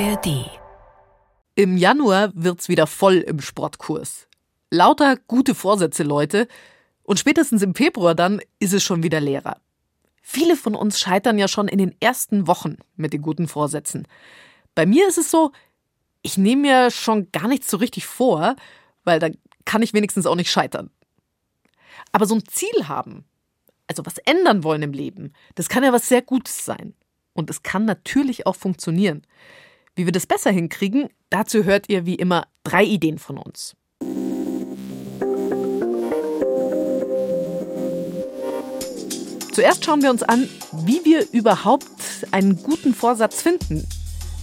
ARD. 0.00 0.50
Im 1.54 1.76
Januar 1.76 2.32
wird's 2.34 2.68
wieder 2.68 2.88
voll 2.88 3.18
im 3.18 3.40
Sportkurs. 3.40 4.26
Lauter 4.70 5.16
gute 5.28 5.54
Vorsätze, 5.54 6.02
Leute. 6.02 6.48
Und 7.04 7.20
spätestens 7.20 7.62
im 7.62 7.76
Februar 7.76 8.16
dann 8.16 8.40
ist 8.58 8.72
es 8.72 8.82
schon 8.82 9.04
wieder 9.04 9.20
leerer. 9.20 9.60
Viele 10.20 10.56
von 10.56 10.74
uns 10.74 10.98
scheitern 10.98 11.38
ja 11.38 11.46
schon 11.46 11.68
in 11.68 11.78
den 11.78 11.94
ersten 12.00 12.48
Wochen 12.48 12.78
mit 12.96 13.12
den 13.12 13.22
guten 13.22 13.46
Vorsätzen. 13.46 14.08
Bei 14.74 14.84
mir 14.84 15.06
ist 15.06 15.18
es 15.18 15.30
so, 15.30 15.52
ich 16.22 16.36
nehme 16.36 16.62
mir 16.62 16.90
schon 16.90 17.30
gar 17.30 17.46
nichts 17.46 17.70
so 17.70 17.76
richtig 17.76 18.04
vor, 18.04 18.56
weil 19.04 19.20
dann 19.20 19.36
kann 19.64 19.82
ich 19.82 19.94
wenigstens 19.94 20.26
auch 20.26 20.34
nicht 20.34 20.50
scheitern. 20.50 20.90
Aber 22.10 22.26
so 22.26 22.34
ein 22.34 22.44
Ziel 22.48 22.88
haben, 22.88 23.26
also 23.86 24.04
was 24.04 24.18
ändern 24.18 24.64
wollen 24.64 24.82
im 24.82 24.92
Leben, 24.92 25.32
das 25.54 25.68
kann 25.68 25.84
ja 25.84 25.92
was 25.92 26.08
sehr 26.08 26.22
Gutes 26.22 26.64
sein. 26.64 26.94
Und 27.32 27.48
es 27.48 27.62
kann 27.62 27.84
natürlich 27.84 28.46
auch 28.46 28.56
funktionieren. 28.56 29.22
Wie 29.96 30.06
wir 30.06 30.12
das 30.12 30.26
besser 30.26 30.50
hinkriegen, 30.50 31.08
dazu 31.30 31.62
hört 31.62 31.88
ihr 31.88 32.04
wie 32.04 32.16
immer 32.16 32.48
drei 32.64 32.82
Ideen 32.82 33.18
von 33.18 33.38
uns. 33.38 33.76
Zuerst 39.52 39.84
schauen 39.84 40.02
wir 40.02 40.10
uns 40.10 40.24
an, 40.24 40.48
wie 40.84 41.04
wir 41.04 41.30
überhaupt 41.30 41.86
einen 42.32 42.60
guten 42.60 42.92
Vorsatz 42.92 43.40
finden. 43.40 43.86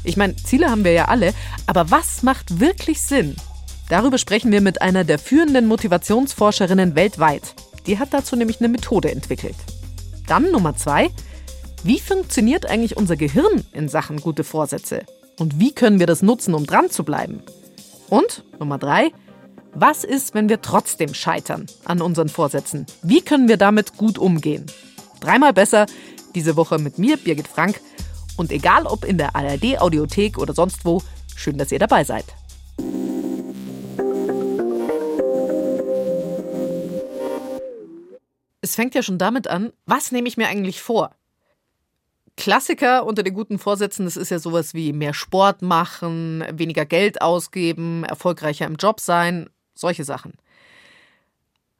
Ich 0.06 0.16
meine, 0.16 0.38
Ziele 0.38 0.70
haben 0.72 0.86
wir 0.86 0.94
ja 0.94 1.10
alle, 1.10 1.34
aber 1.68 1.92
was 1.92 2.24
macht 2.24 2.62
wirklich 2.62 3.02
Sinn? 3.02 3.36
Darüber 3.90 4.18
sprechen 4.18 4.54
wir 4.54 4.62
mit 4.62 4.82
einer 4.82 5.04
der 5.04 5.20
führenden 5.20 5.68
Motivationsforscherinnen 5.68 6.96
weltweit. 6.96 7.56
Die 7.88 8.00
hat 8.00 8.14
dazu 8.14 8.38
nämlich 8.38 8.62
eine 8.62 8.70
Methode 8.70 9.12
entwickelt. 9.12 9.58
Dann 10.28 10.50
Nummer 10.50 10.78
zwei, 10.78 11.10
wie 11.84 12.00
funktioniert 12.00 12.68
eigentlich 12.68 12.96
unser 12.96 13.18
Gehirn 13.18 13.66
in 13.74 13.90
Sachen 13.90 14.22
gute 14.22 14.46
Vorsätze? 14.46 15.04
Und 15.40 15.60
wie 15.60 15.74
können 15.74 16.00
wir 16.00 16.08
das 16.08 16.22
nutzen, 16.22 16.54
um 16.54 16.66
dran 16.66 16.90
zu 16.90 17.04
bleiben? 17.04 17.42
Und 18.10 18.44
Nummer 18.60 18.78
drei, 18.78 19.12
was 19.74 20.04
ist, 20.04 20.34
wenn 20.34 20.50
wir 20.50 20.62
trotzdem 20.62 21.14
scheitern 21.14 21.66
an 21.86 22.02
unseren 22.02 22.30
Vorsätzen? 22.30 22.86
Wie 23.02 23.22
können 23.22 23.48
wir 23.48 23.58
damit 23.58 23.98
gut 23.98 24.18
umgehen? 24.18 24.66
Dreimal 25.22 25.54
besser 25.54 25.86
diese 26.36 26.56
Woche 26.58 26.78
mit 26.78 26.98
mir, 26.98 27.18
Birgit 27.18 27.48
Frank. 27.48 27.80
Und 28.38 28.52
egal 28.52 28.86
ob 28.86 29.06
in 29.06 29.18
der 29.18 29.36
ARD 29.36 29.80
Audiothek 29.80 30.38
oder 30.38 30.54
sonst 30.54 30.84
wo, 30.84 31.02
schön, 31.36 31.58
dass 31.58 31.72
ihr 31.72 31.80
dabei 31.80 32.04
seid. 32.04 32.26
Es 38.62 38.76
fängt 38.76 38.94
ja 38.94 39.04
schon 39.04 39.18
damit 39.18 39.48
an, 39.48 39.74
was 39.86 40.12
nehme 40.12 40.28
ich 40.28 40.38
mir 40.38 40.48
eigentlich 40.48 40.82
vor? 40.82 41.12
Klassiker 42.42 43.06
unter 43.06 43.22
den 43.22 43.36
guten 43.36 43.60
Vorsätzen, 43.60 44.06
das 44.06 44.18
ist 44.18 44.32
ja 44.32 44.40
sowas 44.40 44.74
wie 44.74 44.94
mehr 44.94 45.14
Sport 45.14 45.62
machen, 45.62 46.44
weniger 46.52 46.88
Geld 46.88 47.22
ausgeben, 47.22 48.04
erfolgreicher 48.04 48.66
im 48.66 48.78
Job 48.78 49.00
sein, 49.00 49.48
solche 49.76 50.04
Sachen. 50.04 50.34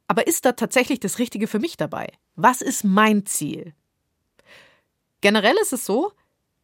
Aber 0.06 0.28
ist 0.28 0.44
da 0.44 0.52
tatsächlich 0.52 1.00
das 1.00 1.18
Richtige 1.18 1.48
für 1.48 1.58
mich 1.58 1.76
dabei? 1.76 2.12
Was 2.36 2.62
ist 2.62 2.84
mein 2.84 3.26
Ziel? 3.26 3.74
Generell 5.20 5.56
ist 5.60 5.72
es 5.72 5.84
so, 5.84 6.12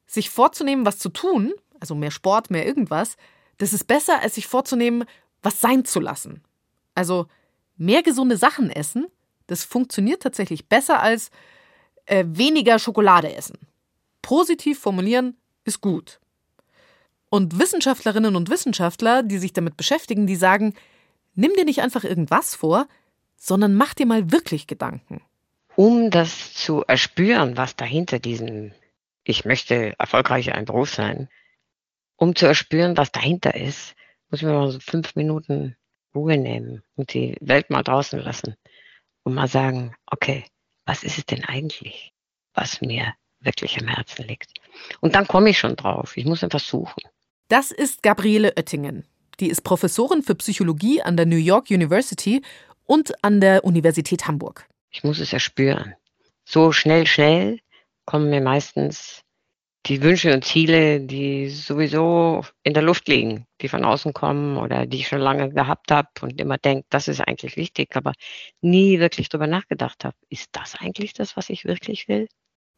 sich 0.06 0.30
vorzunehmen, 0.30 0.86
was 0.86 1.00
zu 1.00 1.08
tun, 1.08 1.52
also 1.80 1.96
mehr 1.96 2.12
Sport, 2.12 2.52
mehr 2.52 2.68
irgendwas, 2.68 3.16
das 3.56 3.72
ist 3.72 3.88
besser, 3.88 4.20
als 4.20 4.36
sich 4.36 4.46
vorzunehmen, 4.46 5.06
was 5.42 5.60
sein 5.60 5.84
zu 5.84 5.98
lassen. 5.98 6.44
Also 6.94 7.26
mehr 7.76 8.04
gesunde 8.04 8.36
Sachen 8.36 8.70
essen, 8.70 9.08
das 9.48 9.64
funktioniert 9.64 10.22
tatsächlich 10.22 10.68
besser 10.68 11.02
als 11.02 11.32
äh, 12.06 12.24
weniger 12.28 12.78
Schokolade 12.78 13.34
essen. 13.34 13.58
Positiv 14.28 14.78
formulieren 14.78 15.38
ist 15.64 15.80
gut. 15.80 16.20
Und 17.30 17.58
Wissenschaftlerinnen 17.58 18.36
und 18.36 18.50
Wissenschaftler, 18.50 19.22
die 19.22 19.38
sich 19.38 19.54
damit 19.54 19.78
beschäftigen, 19.78 20.26
die 20.26 20.36
sagen, 20.36 20.74
nimm 21.34 21.54
dir 21.54 21.64
nicht 21.64 21.80
einfach 21.80 22.04
irgendwas 22.04 22.54
vor, 22.54 22.88
sondern 23.38 23.74
mach 23.74 23.94
dir 23.94 24.04
mal 24.04 24.30
wirklich 24.30 24.66
Gedanken. 24.66 25.22
Um 25.76 26.10
das 26.10 26.52
zu 26.52 26.84
erspüren, 26.84 27.56
was 27.56 27.74
dahinter 27.74 28.18
diesem 28.18 28.72
Ich 29.24 29.46
möchte 29.46 29.94
erfolgreicher 29.98 30.54
im 30.56 30.66
Beruf 30.66 30.92
sein, 30.92 31.30
um 32.16 32.36
zu 32.36 32.44
erspüren, 32.44 32.98
was 32.98 33.10
dahinter 33.10 33.54
ist, 33.54 33.94
muss 34.28 34.42
man 34.42 34.52
mal 34.52 34.70
so 34.70 34.78
fünf 34.78 35.16
Minuten 35.16 35.74
Ruhe 36.14 36.36
nehmen 36.36 36.82
und 36.96 37.14
die 37.14 37.34
Welt 37.40 37.70
mal 37.70 37.82
draußen 37.82 38.20
lassen 38.20 38.56
und 39.22 39.32
mal 39.32 39.48
sagen, 39.48 39.94
okay, 40.04 40.44
was 40.84 41.02
ist 41.02 41.16
es 41.16 41.24
denn 41.24 41.46
eigentlich, 41.46 42.12
was 42.52 42.82
mir 42.82 43.14
wirklich 43.40 43.80
am 43.80 43.88
Herzen 43.88 44.26
liegt? 44.26 44.52
Und 45.00 45.14
dann 45.14 45.26
komme 45.26 45.50
ich 45.50 45.58
schon 45.58 45.76
drauf. 45.76 46.16
Ich 46.16 46.24
muss 46.24 46.44
einfach 46.44 46.60
suchen. 46.60 47.02
Das 47.48 47.70
ist 47.70 48.02
Gabriele 48.02 48.52
Oettingen. 48.56 49.04
Die 49.40 49.48
ist 49.48 49.62
Professorin 49.62 50.22
für 50.22 50.34
Psychologie 50.34 51.00
an 51.02 51.16
der 51.16 51.26
New 51.26 51.36
York 51.36 51.70
University 51.70 52.42
und 52.84 53.12
an 53.22 53.40
der 53.40 53.64
Universität 53.64 54.26
Hamburg. 54.26 54.66
Ich 54.90 55.04
muss 55.04 55.20
es 55.20 55.32
erspüren. 55.32 55.94
So 56.44 56.72
schnell, 56.72 57.06
schnell 57.06 57.60
kommen 58.04 58.30
mir 58.30 58.40
meistens 58.40 59.22
die 59.86 60.02
Wünsche 60.02 60.32
und 60.34 60.44
Ziele, 60.44 61.00
die 61.00 61.48
sowieso 61.48 62.44
in 62.62 62.74
der 62.74 62.82
Luft 62.82 63.08
liegen, 63.08 63.46
die 63.60 63.68
von 63.68 63.84
außen 63.84 64.12
kommen 64.12 64.56
oder 64.58 64.86
die 64.86 64.98
ich 64.98 65.08
schon 65.08 65.20
lange 65.20 65.50
gehabt 65.50 65.90
habe 65.90 66.08
und 66.20 66.40
immer 66.40 66.58
denke, 66.58 66.86
das 66.90 67.08
ist 67.08 67.20
eigentlich 67.20 67.56
wichtig, 67.56 67.96
aber 67.96 68.12
nie 68.60 68.98
wirklich 68.98 69.28
darüber 69.28 69.46
nachgedacht 69.46 70.04
habe. 70.04 70.16
Ist 70.28 70.48
das 70.52 70.74
eigentlich 70.74 71.12
das, 71.14 71.36
was 71.36 71.48
ich 71.48 71.64
wirklich 71.64 72.08
will? 72.08 72.28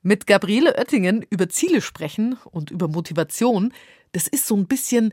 Mit 0.02 0.26
Gabriele 0.26 0.74
Oettingen 0.78 1.22
über 1.28 1.50
Ziele 1.50 1.82
sprechen 1.82 2.38
und 2.50 2.70
über 2.70 2.88
Motivation, 2.88 3.74
das 4.12 4.28
ist 4.28 4.46
so 4.46 4.56
ein 4.56 4.66
bisschen 4.66 5.12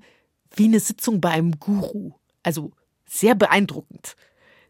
wie 0.55 0.65
eine 0.65 0.79
Sitzung 0.79 1.19
bei 1.19 1.31
einem 1.31 1.59
Guru. 1.59 2.13
Also 2.41 2.71
sehr 3.05 3.35
beeindruckend. 3.35 4.15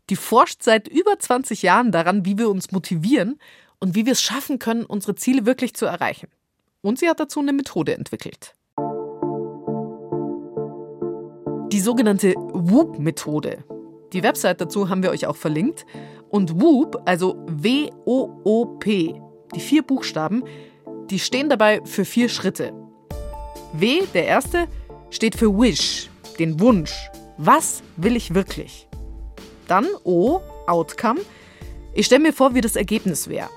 Die 0.09 0.15
forscht 0.15 0.63
seit 0.63 0.87
über 0.87 1.19
20 1.19 1.61
Jahren 1.61 1.91
daran, 1.91 2.25
wie 2.25 2.37
wir 2.37 2.49
uns 2.49 2.71
motivieren 2.71 3.37
und 3.79 3.93
wie 3.93 4.07
wir 4.07 4.13
es 4.13 4.21
schaffen 4.21 4.57
können, 4.57 4.85
unsere 4.85 5.13
Ziele 5.13 5.45
wirklich 5.45 5.75
zu 5.75 5.85
erreichen. 5.85 6.29
Und 6.81 6.97
sie 6.97 7.09
hat 7.09 7.19
dazu 7.19 7.39
eine 7.39 7.53
Methode 7.53 7.93
entwickelt. 7.93 8.55
Die 11.71 11.79
sogenannte 11.79 12.33
WOOP-Methode. 12.35 13.63
Die 14.13 14.23
Website 14.23 14.61
dazu 14.61 14.89
haben 14.89 15.03
wir 15.03 15.11
euch 15.11 15.27
auch 15.27 15.35
verlinkt. 15.35 15.85
Und 16.29 16.59
WOOP, 16.59 17.03
also 17.05 17.45
W-O-O-P, 17.49 19.21
die 19.55 19.59
vier 19.59 19.83
Buchstaben, 19.83 20.43
die 21.09 21.19
stehen 21.19 21.49
dabei 21.49 21.81
für 21.85 22.05
vier 22.05 22.29
Schritte. 22.29 22.73
W, 23.73 24.01
der 24.13 24.25
erste, 24.25 24.67
steht 25.09 25.35
für 25.35 25.57
Wish, 25.57 26.09
den 26.39 26.59
Wunsch. 26.59 27.09
Was 27.37 27.83
will 27.95 28.15
ich 28.15 28.33
wirklich? 28.33 28.87
Dann 29.67 29.87
O, 30.03 30.39
Outcome. 30.67 31.21
Ich 31.93 32.05
stelle 32.05 32.21
mir 32.21 32.33
vor, 32.33 32.55
wie 32.55 32.61
das 32.61 32.75
Ergebnis 32.75 33.27
wäre. 33.27 33.49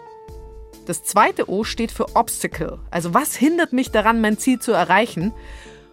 Das 0.87 1.05
zweite 1.05 1.49
O 1.49 1.63
steht 1.63 1.93
für 1.93 2.17
Obstacle, 2.17 2.81
also 2.91 3.15
was 3.15 3.37
hindert 3.37 3.73
mich 3.73 3.91
daran, 3.91 4.21
mein 4.21 4.39
Ziel 4.39 4.59
zu 4.59 4.73
erreichen. 4.73 5.33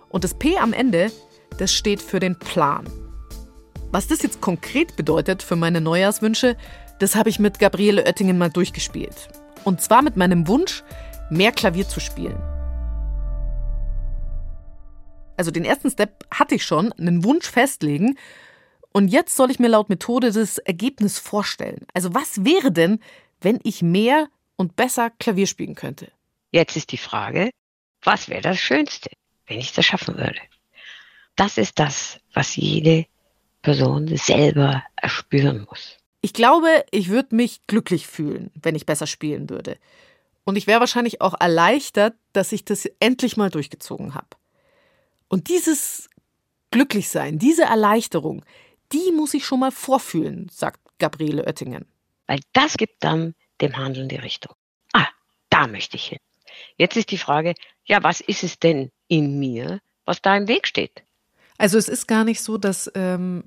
Und 0.10 0.24
das 0.24 0.34
P 0.34 0.58
am 0.58 0.74
Ende, 0.74 1.12
das 1.58 1.74
steht 1.74 2.02
für 2.02 2.20
den 2.20 2.40
Plan. 2.40 2.90
Was 3.92 4.08
das 4.08 4.22
jetzt 4.24 4.42
konkret 4.42 4.96
bedeutet 4.96 5.44
für 5.44 5.56
meine 5.56 5.82
Neujahrswünsche, 5.82 6.58
das 7.00 7.16
habe 7.16 7.30
ich 7.30 7.40
mit 7.40 7.60
Gabriele 7.60 8.06
Oettingen 8.06 8.38
mal 8.38 8.50
durchgespielt. 8.50 9.30
Und 9.68 9.82
zwar 9.82 10.02
mit 10.02 10.16
meinem 10.16 10.48
Wunsch, 10.48 10.82
mehr 11.30 11.52
Klavier 11.52 11.86
zu 11.86 12.00
spielen. 12.00 12.42
Also 15.36 15.52
den 15.52 15.66
ersten 15.66 15.92
Step 15.92 16.26
hatte 16.34 16.56
ich 16.56 16.64
schon, 16.64 16.94
einen 16.94 17.26
Wunsch 17.26 17.50
festlegen. 17.50 18.18
Und 18.94 19.10
jetzt 19.10 19.36
soll 19.36 19.52
ich 19.52 19.60
mir 19.60 19.68
laut 19.68 19.90
Methode 19.90 20.32
das 20.32 20.58
Ergebnis 20.58 21.20
vorstellen. 21.20 21.86
Also 21.94 22.14
was 22.14 22.46
wäre 22.46 22.72
denn, 22.72 23.02
wenn 23.42 23.60
ich 23.64 23.82
mehr 23.82 24.30
und 24.56 24.78
besser 24.78 25.10
Klavier 25.20 25.48
spielen 25.48 25.76
könnte? 25.76 26.14
Jetzt 26.54 26.78
ist 26.78 26.94
die 26.94 26.98
Frage, 26.98 27.50
was 28.04 28.30
wäre 28.30 28.44
das 28.44 28.60
Schönste, 28.60 29.10
wenn 29.48 29.60
ich 29.60 29.74
das 29.74 29.86
schaffen 29.86 30.16
würde? 30.16 30.40
Das 31.36 31.58
ist 31.58 31.78
das, 31.78 32.22
was 32.34 32.56
jede 32.56 33.06
Person 33.64 34.08
selber 34.16 34.86
erspüren 34.96 35.68
muss. 35.70 35.98
Ich 36.28 36.34
glaube, 36.34 36.84
ich 36.92 37.08
würde 37.08 37.34
mich 37.38 37.66
glücklich 37.68 38.06
fühlen, 38.06 38.52
wenn 38.62 38.76
ich 38.76 38.86
besser 38.86 39.08
spielen 39.08 39.50
würde. 39.50 39.78
Und 40.44 40.58
ich 40.58 40.68
wäre 40.68 40.82
wahrscheinlich 40.82 41.22
auch 41.22 41.34
erleichtert, 41.40 42.16
dass 42.34 42.52
ich 42.52 42.66
das 42.66 42.84
endlich 43.00 43.38
mal 43.38 43.50
durchgezogen 43.50 44.14
habe. 44.14 44.28
Und 45.30 45.48
dieses 45.48 46.10
Glücklichsein, 46.72 47.40
diese 47.40 47.64
Erleichterung, 47.64 48.44
die 48.92 49.14
muss 49.14 49.34
ich 49.36 49.46
schon 49.46 49.62
mal 49.62 49.72
vorfühlen, 49.72 50.50
sagt 50.52 50.82
Gabriele 51.00 51.46
Oettingen. 51.48 51.86
Weil 52.26 52.42
das 52.52 52.76
gibt 52.76 53.06
dann 53.06 53.34
dem 53.62 53.78
Handeln 53.78 54.10
die 54.10 54.18
Richtung. 54.18 54.54
Ah, 54.92 55.08
da 55.50 55.66
möchte 55.66 55.96
ich 55.96 56.08
hin. 56.08 56.20
Jetzt 56.76 56.98
ist 56.98 57.12
die 57.12 57.18
Frage, 57.18 57.56
ja, 57.86 58.04
was 58.04 58.20
ist 58.20 58.44
es 58.44 58.60
denn 58.60 58.92
in 59.08 59.40
mir, 59.40 59.80
was 60.04 60.22
da 60.22 60.36
im 60.36 60.50
Weg 60.50 60.68
steht? 60.68 61.04
Also 61.58 61.78
es 61.78 61.90
ist 61.90 62.08
gar 62.08 62.24
nicht 62.24 62.42
so, 62.42 62.58
dass 62.58 62.92
ähm, 62.94 63.44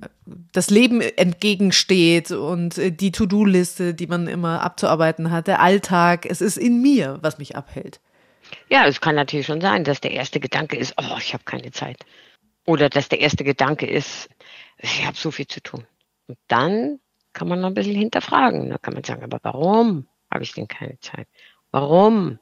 das 0.53 0.71
Leben 0.71 1.01
entgegensteht 1.01 2.33
und 2.33 2.77
äh, 2.77 2.91
die 2.91 3.13
To-Do-Liste, 3.13 3.95
die 3.95 4.09
man 4.09 4.27
immer 4.27 4.63
abzuarbeiten 4.63 5.31
hat, 5.31 5.47
der 5.47 5.61
Alltag, 5.61 6.27
es 6.27 6.41
ist 6.41 6.57
in 6.57 6.83
mir, 6.83 7.19
was 7.23 7.39
mich 7.39 7.55
abhält. 7.55 8.01
Ja, 8.69 8.87
es 8.87 9.01
kann 9.01 9.15
natürlich 9.15 9.47
schon 9.47 9.61
sein, 9.61 9.85
dass 9.85 10.01
der 10.01 10.11
erste 10.11 10.41
Gedanke 10.41 10.77
ist, 10.77 10.95
oh, 10.97 11.17
ich 11.19 11.35
habe 11.35 11.45
keine 11.45 11.71
Zeit. 11.71 12.05
Oder 12.67 12.89
dass 12.89 13.09
der 13.09 13.21
erste 13.21 13.45
Gedanke 13.45 13.87
ist, 13.87 14.29
ich 14.79 15.07
habe 15.07 15.17
so 15.17 15.31
viel 15.31 15.47
zu 15.47 15.63
tun. 15.63 15.87
Und 16.27 16.39
dann 16.49 16.99
kann 17.33 17.49
man 17.49 17.61
noch 17.61 17.69
ein 17.69 17.75
bisschen 17.75 17.95
hinterfragen. 17.95 18.71
Da 18.71 18.79
kann 18.79 18.95
man 18.95 19.05
sagen, 19.05 19.23
aber 19.23 19.39
warum 19.43 20.09
habe 20.33 20.43
ich 20.43 20.53
denn 20.53 20.69
keine 20.69 20.99
Zeit? 20.99 21.29
Warum 21.71 22.39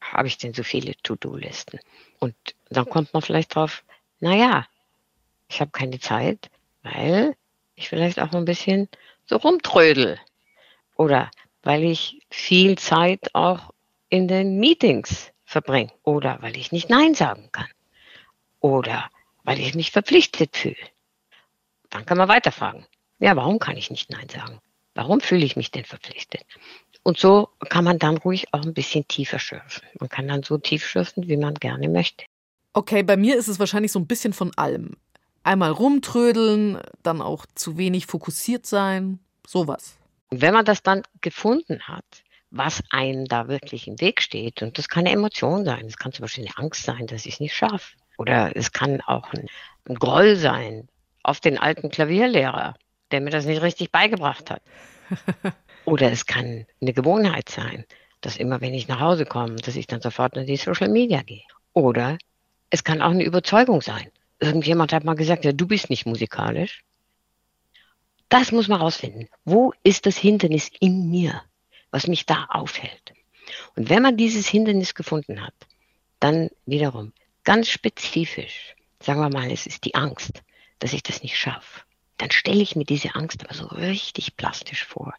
habe 0.00 0.28
ich 0.28 0.38
denn 0.38 0.54
so 0.54 0.62
viele 0.62 0.94
To-Do-Listen? 1.02 1.80
Und 2.18 2.34
dann 2.70 2.86
kommt 2.86 3.12
man 3.12 3.22
vielleicht 3.22 3.54
drauf, 3.54 3.84
naja, 4.20 4.66
ich 5.50 5.60
habe 5.60 5.72
keine 5.72 5.98
Zeit, 5.98 6.48
weil 6.82 7.34
ich 7.74 7.88
vielleicht 7.88 8.20
auch 8.20 8.32
ein 8.32 8.44
bisschen 8.44 8.88
so 9.26 9.36
rumtrödel. 9.36 10.18
Oder 10.96 11.30
weil 11.62 11.82
ich 11.82 12.20
viel 12.30 12.78
Zeit 12.78 13.34
auch 13.34 13.72
in 14.08 14.28
den 14.28 14.58
Meetings 14.58 15.32
verbringe. 15.44 15.92
Oder 16.04 16.38
weil 16.40 16.56
ich 16.56 16.72
nicht 16.72 16.88
Nein 16.88 17.14
sagen 17.14 17.48
kann. 17.52 17.68
Oder 18.60 19.10
weil 19.42 19.58
ich 19.58 19.74
mich 19.74 19.90
verpflichtet 19.90 20.56
fühle. 20.56 20.76
Dann 21.90 22.06
kann 22.06 22.18
man 22.18 22.28
weiterfragen. 22.28 22.86
Ja, 23.18 23.34
warum 23.36 23.58
kann 23.58 23.76
ich 23.76 23.90
nicht 23.90 24.10
Nein 24.10 24.28
sagen? 24.28 24.60
Warum 24.94 25.20
fühle 25.20 25.44
ich 25.44 25.56
mich 25.56 25.70
denn 25.70 25.84
verpflichtet? 25.84 26.44
Und 27.02 27.18
so 27.18 27.48
kann 27.68 27.84
man 27.84 27.98
dann 27.98 28.18
ruhig 28.18 28.52
auch 28.52 28.62
ein 28.62 28.74
bisschen 28.74 29.08
tiefer 29.08 29.38
schürfen. 29.38 29.82
Man 29.98 30.08
kann 30.08 30.28
dann 30.28 30.42
so 30.42 30.58
tief 30.58 30.86
schürfen, 30.86 31.28
wie 31.28 31.36
man 31.36 31.54
gerne 31.54 31.88
möchte. 31.88 32.24
Okay, 32.72 33.02
bei 33.02 33.16
mir 33.16 33.36
ist 33.36 33.48
es 33.48 33.58
wahrscheinlich 33.58 33.90
so 33.90 33.98
ein 33.98 34.06
bisschen 34.06 34.32
von 34.32 34.52
allem. 34.56 34.96
Einmal 35.42 35.70
rumtrödeln, 35.70 36.78
dann 37.02 37.22
auch 37.22 37.46
zu 37.54 37.78
wenig 37.78 38.06
fokussiert 38.06 38.66
sein, 38.66 39.20
sowas. 39.46 39.96
Und 40.30 40.42
wenn 40.42 40.54
man 40.54 40.64
das 40.64 40.82
dann 40.82 41.02
gefunden 41.20 41.80
hat, 41.88 42.04
was 42.50 42.82
einem 42.90 43.24
da 43.26 43.48
wirklich 43.48 43.86
im 43.86 44.00
Weg 44.00 44.22
steht, 44.22 44.62
und 44.62 44.76
das 44.76 44.88
kann 44.88 45.06
eine 45.06 45.14
Emotion 45.14 45.64
sein, 45.64 45.86
es 45.86 45.96
kann 45.96 46.12
zum 46.12 46.22
Beispiel 46.22 46.44
eine 46.44 46.56
Angst 46.56 46.84
sein, 46.84 47.06
dass 47.06 47.26
ich 47.26 47.34
es 47.34 47.40
nicht 47.40 47.54
schaffe, 47.54 47.96
oder 48.18 48.54
es 48.54 48.72
kann 48.72 49.00
auch 49.00 49.32
ein, 49.32 49.46
ein 49.88 49.94
Groll 49.94 50.36
sein 50.36 50.88
auf 51.22 51.40
den 51.40 51.58
alten 51.58 51.90
Klavierlehrer, 51.90 52.74
der 53.10 53.20
mir 53.20 53.30
das 53.30 53.46
nicht 53.46 53.62
richtig 53.62 53.90
beigebracht 53.90 54.50
hat. 54.50 54.62
Oder 55.84 56.12
es 56.12 56.26
kann 56.26 56.66
eine 56.80 56.92
Gewohnheit 56.92 57.48
sein, 57.48 57.84
dass 58.20 58.36
immer, 58.36 58.60
wenn 58.60 58.74
ich 58.74 58.88
nach 58.88 59.00
Hause 59.00 59.24
komme, 59.24 59.56
dass 59.56 59.76
ich 59.76 59.86
dann 59.86 60.00
sofort 60.00 60.36
in 60.36 60.46
die 60.46 60.56
Social 60.56 60.88
Media 60.88 61.22
gehe. 61.22 61.42
Oder 61.72 62.18
es 62.68 62.84
kann 62.84 63.02
auch 63.02 63.10
eine 63.10 63.24
Überzeugung 63.24 63.80
sein. 63.80 64.10
Irgendjemand 64.40 64.92
hat 64.92 65.04
mal 65.04 65.14
gesagt, 65.14 65.44
ja, 65.44 65.52
du 65.52 65.66
bist 65.66 65.90
nicht 65.90 66.06
musikalisch. 66.06 66.82
Das 68.28 68.52
muss 68.52 68.68
man 68.68 68.80
rausfinden. 68.80 69.28
Wo 69.44 69.72
ist 69.82 70.06
das 70.06 70.16
Hindernis 70.16 70.70
in 70.80 71.10
mir, 71.10 71.42
was 71.90 72.06
mich 72.06 72.26
da 72.26 72.46
aufhält? 72.50 73.12
Und 73.76 73.90
wenn 73.90 74.02
man 74.02 74.16
dieses 74.16 74.46
Hindernis 74.46 74.94
gefunden 74.94 75.42
hat, 75.42 75.54
dann 76.20 76.48
wiederum 76.64 77.12
ganz 77.44 77.68
spezifisch, 77.68 78.76
sagen 79.02 79.20
wir 79.20 79.30
mal, 79.30 79.50
es 79.50 79.66
ist 79.66 79.84
die 79.84 79.94
Angst, 79.94 80.42
dass 80.78 80.92
ich 80.92 81.02
das 81.02 81.22
nicht 81.22 81.36
schaffe, 81.36 81.82
dann 82.18 82.30
stelle 82.30 82.62
ich 82.62 82.76
mir 82.76 82.84
diese 82.84 83.14
Angst 83.14 83.44
aber 83.44 83.54
so 83.54 83.66
richtig 83.66 84.36
plastisch 84.36 84.84
vor. 84.84 85.14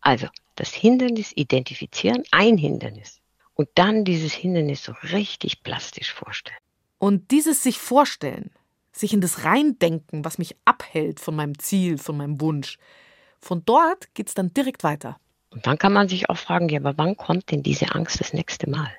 Also 0.00 0.28
das 0.54 0.72
Hindernis 0.72 1.32
identifizieren, 1.34 2.22
ein 2.30 2.56
Hindernis, 2.56 3.20
und 3.54 3.68
dann 3.74 4.04
dieses 4.04 4.32
Hindernis 4.32 4.84
so 4.84 4.92
richtig 5.12 5.62
plastisch 5.62 6.12
vorstellen. 6.12 6.58
Und 6.98 7.30
dieses 7.30 7.62
sich 7.62 7.78
vorstellen, 7.78 8.50
sich 8.92 9.12
in 9.12 9.20
das 9.20 9.44
reindenken, 9.44 10.24
was 10.24 10.38
mich 10.38 10.56
abhält 10.64 11.20
von 11.20 11.36
meinem 11.36 11.58
Ziel, 11.58 11.98
von 11.98 12.16
meinem 12.16 12.40
Wunsch, 12.40 12.78
von 13.40 13.64
dort 13.64 14.14
geht 14.14 14.28
es 14.28 14.34
dann 14.34 14.54
direkt 14.54 14.82
weiter. 14.82 15.18
Und 15.50 15.66
dann 15.66 15.78
kann 15.78 15.92
man 15.92 16.08
sich 16.08 16.28
auch 16.28 16.36
fragen, 16.36 16.68
ja, 16.68 16.80
aber 16.80 16.96
wann 16.98 17.16
kommt 17.16 17.50
denn 17.50 17.62
diese 17.62 17.94
Angst 17.94 18.20
das 18.20 18.32
nächste 18.32 18.68
Mal? 18.68 18.90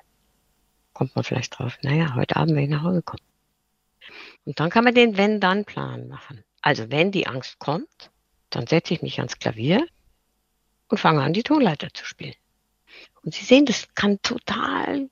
Kommt 0.92 1.14
man 1.14 1.24
vielleicht 1.24 1.58
drauf, 1.58 1.78
naja, 1.82 2.14
heute 2.14 2.36
Abend, 2.36 2.56
wenn 2.56 2.64
ich 2.64 2.70
nach 2.70 2.82
Hause 2.82 3.02
komme. 3.02 3.22
Und 4.44 4.58
dann 4.58 4.70
kann 4.70 4.84
man 4.84 4.94
den 4.94 5.16
Wenn-Dann-Plan 5.16 6.08
machen. 6.08 6.42
Also 6.62 6.90
wenn 6.90 7.12
die 7.12 7.26
Angst 7.26 7.58
kommt, 7.58 8.10
dann 8.50 8.66
setze 8.66 8.94
ich 8.94 9.02
mich 9.02 9.18
ans 9.18 9.38
Klavier 9.38 9.86
und 10.88 10.98
fange 10.98 11.22
an, 11.22 11.32
die 11.32 11.42
Tonleiter 11.42 11.92
zu 11.92 12.04
spielen. 12.04 12.34
Und 13.22 13.34
Sie 13.34 13.44
sehen, 13.44 13.66
das 13.66 13.94
kann 13.94 14.20
total 14.22 15.10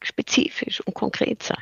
spezifisch 0.00 0.80
und 0.80 0.94
konkret 0.94 1.42
sein. 1.42 1.58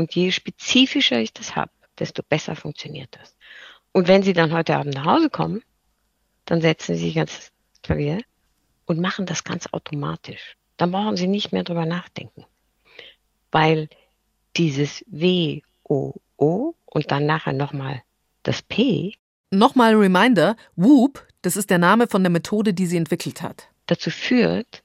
Und 0.00 0.14
je 0.14 0.30
spezifischer 0.30 1.20
ich 1.20 1.34
das 1.34 1.56
habe, 1.56 1.70
desto 1.98 2.22
besser 2.22 2.56
funktioniert 2.56 3.14
das. 3.20 3.36
Und 3.92 4.08
wenn 4.08 4.22
Sie 4.22 4.32
dann 4.32 4.50
heute 4.50 4.74
Abend 4.74 4.94
nach 4.94 5.04
Hause 5.04 5.28
kommen, 5.28 5.62
dann 6.46 6.62
setzen 6.62 6.94
Sie 6.94 7.04
sich 7.04 7.18
ans 7.18 7.52
Klavier 7.82 8.22
und 8.86 8.98
machen 8.98 9.26
das 9.26 9.44
ganz 9.44 9.66
automatisch. 9.72 10.56
Dann 10.78 10.90
brauchen 10.90 11.18
Sie 11.18 11.26
nicht 11.26 11.52
mehr 11.52 11.64
drüber 11.64 11.84
nachdenken. 11.84 12.46
Weil 13.52 13.90
dieses 14.56 15.04
W, 15.06 15.60
O, 15.84 16.14
O 16.38 16.72
und 16.86 17.10
dann 17.10 17.26
nachher 17.26 17.52
nochmal 17.52 18.02
das 18.42 18.62
P. 18.62 19.12
Nochmal 19.50 19.96
Reminder, 19.96 20.56
Whoop, 20.76 21.28
das 21.42 21.58
ist 21.58 21.68
der 21.68 21.76
Name 21.76 22.06
von 22.06 22.22
der 22.22 22.30
Methode, 22.30 22.72
die 22.72 22.86
sie 22.86 22.96
entwickelt 22.96 23.42
hat. 23.42 23.68
Dazu 23.84 24.08
führt, 24.08 24.82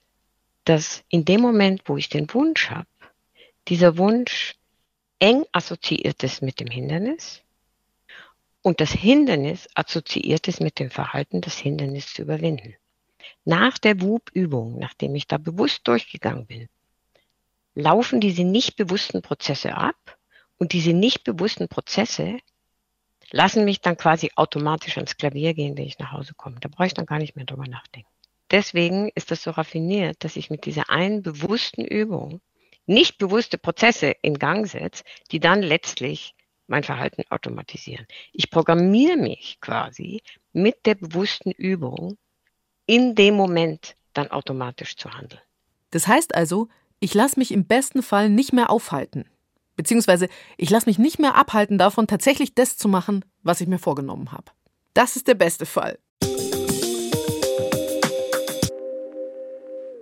dass 0.65 1.06
in 1.07 1.23
dem 1.23 1.39
Moment, 1.39 1.83
wo 1.85 1.95
ich 1.95 2.09
den 2.09 2.27
Wunsch 2.33 2.69
habe, 2.69 2.89
dieser 3.69 3.97
Wunsch 3.97 4.56
eng 5.19 5.45
assoziiert 5.51 6.23
ist 6.23 6.41
mit 6.41 6.59
dem 6.59 6.67
Hindernis 6.67 7.41
und 8.62 8.81
das 8.81 8.91
Hindernis 8.91 9.67
assoziiert 9.75 10.47
ist 10.47 10.59
mit 10.59 10.79
dem 10.79 10.89
Verhalten, 10.89 11.41
das 11.41 11.57
Hindernis 11.57 12.13
zu 12.13 12.23
überwinden. 12.23 12.75
Nach 13.44 13.77
der 13.77 14.01
Whoop-Übung, 14.01 14.79
nachdem 14.79 15.15
ich 15.15 15.27
da 15.27 15.38
bewusst 15.38 15.88
durchgegangen 15.88 16.47
bin, 16.47 16.67
laufen 17.75 18.19
diese 18.19 18.44
nicht 18.44 18.75
bewussten 18.75 19.21
Prozesse 19.21 19.75
ab 19.75 20.17
und 20.57 20.73
diese 20.73 20.94
nicht 20.94 21.23
bewussten 21.23 21.67
Prozesse 21.67 22.39
lassen 23.31 23.65
mich 23.65 23.81
dann 23.81 23.97
quasi 23.97 24.31
automatisch 24.35 24.97
ans 24.97 25.17
Klavier 25.17 25.53
gehen, 25.53 25.77
wenn 25.77 25.85
ich 25.85 26.00
nach 26.00 26.12
Hause 26.12 26.33
komme. 26.35 26.57
Da 26.59 26.69
brauche 26.69 26.88
ich 26.88 26.94
dann 26.94 27.06
gar 27.06 27.19
nicht 27.19 27.35
mehr 27.35 27.45
drüber 27.45 27.67
nachdenken. 27.67 28.09
Deswegen 28.51 29.09
ist 29.15 29.31
das 29.31 29.44
so 29.44 29.51
raffiniert, 29.51 30.23
dass 30.23 30.35
ich 30.35 30.50
mit 30.50 30.65
dieser 30.65 30.89
einen 30.89 31.21
bewussten 31.21 31.83
Übung 31.83 32.41
nicht 32.85 33.17
bewusste 33.17 33.57
Prozesse 33.57 34.15
in 34.21 34.37
Gang 34.39 34.67
setze, 34.67 35.03
die 35.31 35.39
dann 35.39 35.61
letztlich 35.61 36.35
mein 36.67 36.83
Verhalten 36.83 37.23
automatisieren. 37.29 38.07
Ich 38.33 38.49
programmiere 38.49 39.17
mich 39.17 39.59
quasi 39.61 40.21
mit 40.53 40.85
der 40.85 40.95
bewussten 40.95 41.51
Übung 41.51 42.17
in 42.85 43.15
dem 43.15 43.35
Moment 43.35 43.95
dann 44.13 44.31
automatisch 44.31 44.95
zu 44.95 45.11
handeln. 45.11 45.41
Das 45.91 46.07
heißt 46.07 46.35
also, 46.35 46.69
ich 46.99 47.13
lasse 47.13 47.39
mich 47.39 47.51
im 47.51 47.65
besten 47.65 48.01
Fall 48.01 48.29
nicht 48.29 48.53
mehr 48.53 48.69
aufhalten. 48.69 49.25
Beziehungsweise 49.75 50.29
ich 50.57 50.69
lasse 50.69 50.88
mich 50.88 50.98
nicht 50.98 51.19
mehr 51.19 51.36
abhalten 51.36 51.77
davon, 51.77 52.07
tatsächlich 52.07 52.55
das 52.55 52.77
zu 52.77 52.88
machen, 52.88 53.25
was 53.43 53.62
ich 53.62 53.67
mir 53.67 53.79
vorgenommen 53.79 54.31
habe. 54.31 54.51
Das 54.93 55.15
ist 55.15 55.27
der 55.27 55.36
beste 55.36 55.65
Fall. 55.65 56.00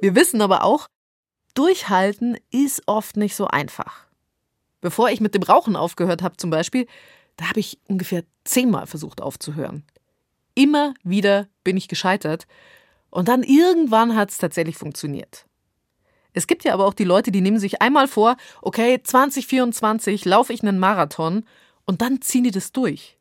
Wir 0.02 0.16
wissen 0.16 0.42
aber 0.42 0.64
auch, 0.64 0.88
durchhalten 1.54 2.38
ist 2.52 2.84
oft 2.88 3.18
nicht 3.18 3.36
so 3.36 3.48
einfach. 3.48 4.06
Bevor 4.82 5.10
ich 5.10 5.22
mit 5.22 5.36
dem 5.36 5.44
Rauchen 5.44 5.76
aufgehört 5.76 6.22
habe 6.22 6.38
zum 6.38 6.50
Beispiel, 6.50 6.88
da 7.38 7.50
habe 7.50 7.60
ich 7.60 7.80
ungefähr 7.88 8.24
zehnmal 8.44 8.88
versucht 8.88 9.22
aufzuhören. 9.22 9.84
Immer 10.56 10.94
wieder 11.04 11.48
bin 11.64 11.78
ich 11.78 11.88
gescheitert 11.88 12.48
und 13.10 13.28
dann 13.28 13.44
irgendwann 13.44 14.16
hat 14.16 14.32
es 14.32 14.38
tatsächlich 14.38 14.78
funktioniert. 14.78 15.46
Es 16.34 16.48
gibt 16.48 16.64
ja 16.64 16.74
aber 16.74 16.86
auch 16.86 16.94
die 16.94 17.04
Leute, 17.04 17.32
die 17.32 17.42
nehmen 17.42 17.60
sich 17.60 17.82
einmal 17.82 18.08
vor, 18.08 18.38
okay, 18.62 19.00
2024 19.02 20.26
laufe 20.26 20.52
ich 20.52 20.64
einen 20.64 20.80
Marathon 20.80 21.46
und 21.86 22.02
dann 22.02 22.22
ziehen 22.22 22.44
die 22.44 22.52
das 22.52 22.72
durch. 22.72 23.18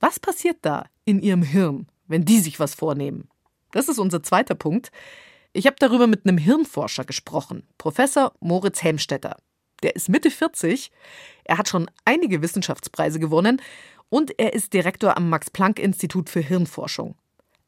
Was 0.00 0.20
passiert 0.20 0.58
da 0.62 0.86
in 1.04 1.20
ihrem 1.20 1.42
Hirn, 1.42 1.88
wenn 2.06 2.24
die 2.24 2.40
sich 2.40 2.60
was 2.60 2.74
vornehmen? 2.74 3.28
Das 3.72 3.88
ist 3.88 3.98
unser 3.98 4.22
zweiter 4.22 4.54
Punkt. 4.54 4.90
Ich 5.58 5.66
habe 5.66 5.74
darüber 5.80 6.06
mit 6.06 6.24
einem 6.24 6.38
Hirnforscher 6.38 7.02
gesprochen, 7.02 7.64
Professor 7.78 8.32
Moritz 8.38 8.80
Helmstetter. 8.84 9.34
Der 9.82 9.96
ist 9.96 10.08
Mitte 10.08 10.30
40, 10.30 10.92
er 11.42 11.58
hat 11.58 11.68
schon 11.68 11.90
einige 12.04 12.42
Wissenschaftspreise 12.42 13.18
gewonnen 13.18 13.60
und 14.08 14.38
er 14.38 14.52
ist 14.52 14.72
Direktor 14.72 15.16
am 15.16 15.28
Max 15.28 15.50
Planck 15.50 15.80
Institut 15.80 16.30
für 16.30 16.38
Hirnforschung. 16.38 17.16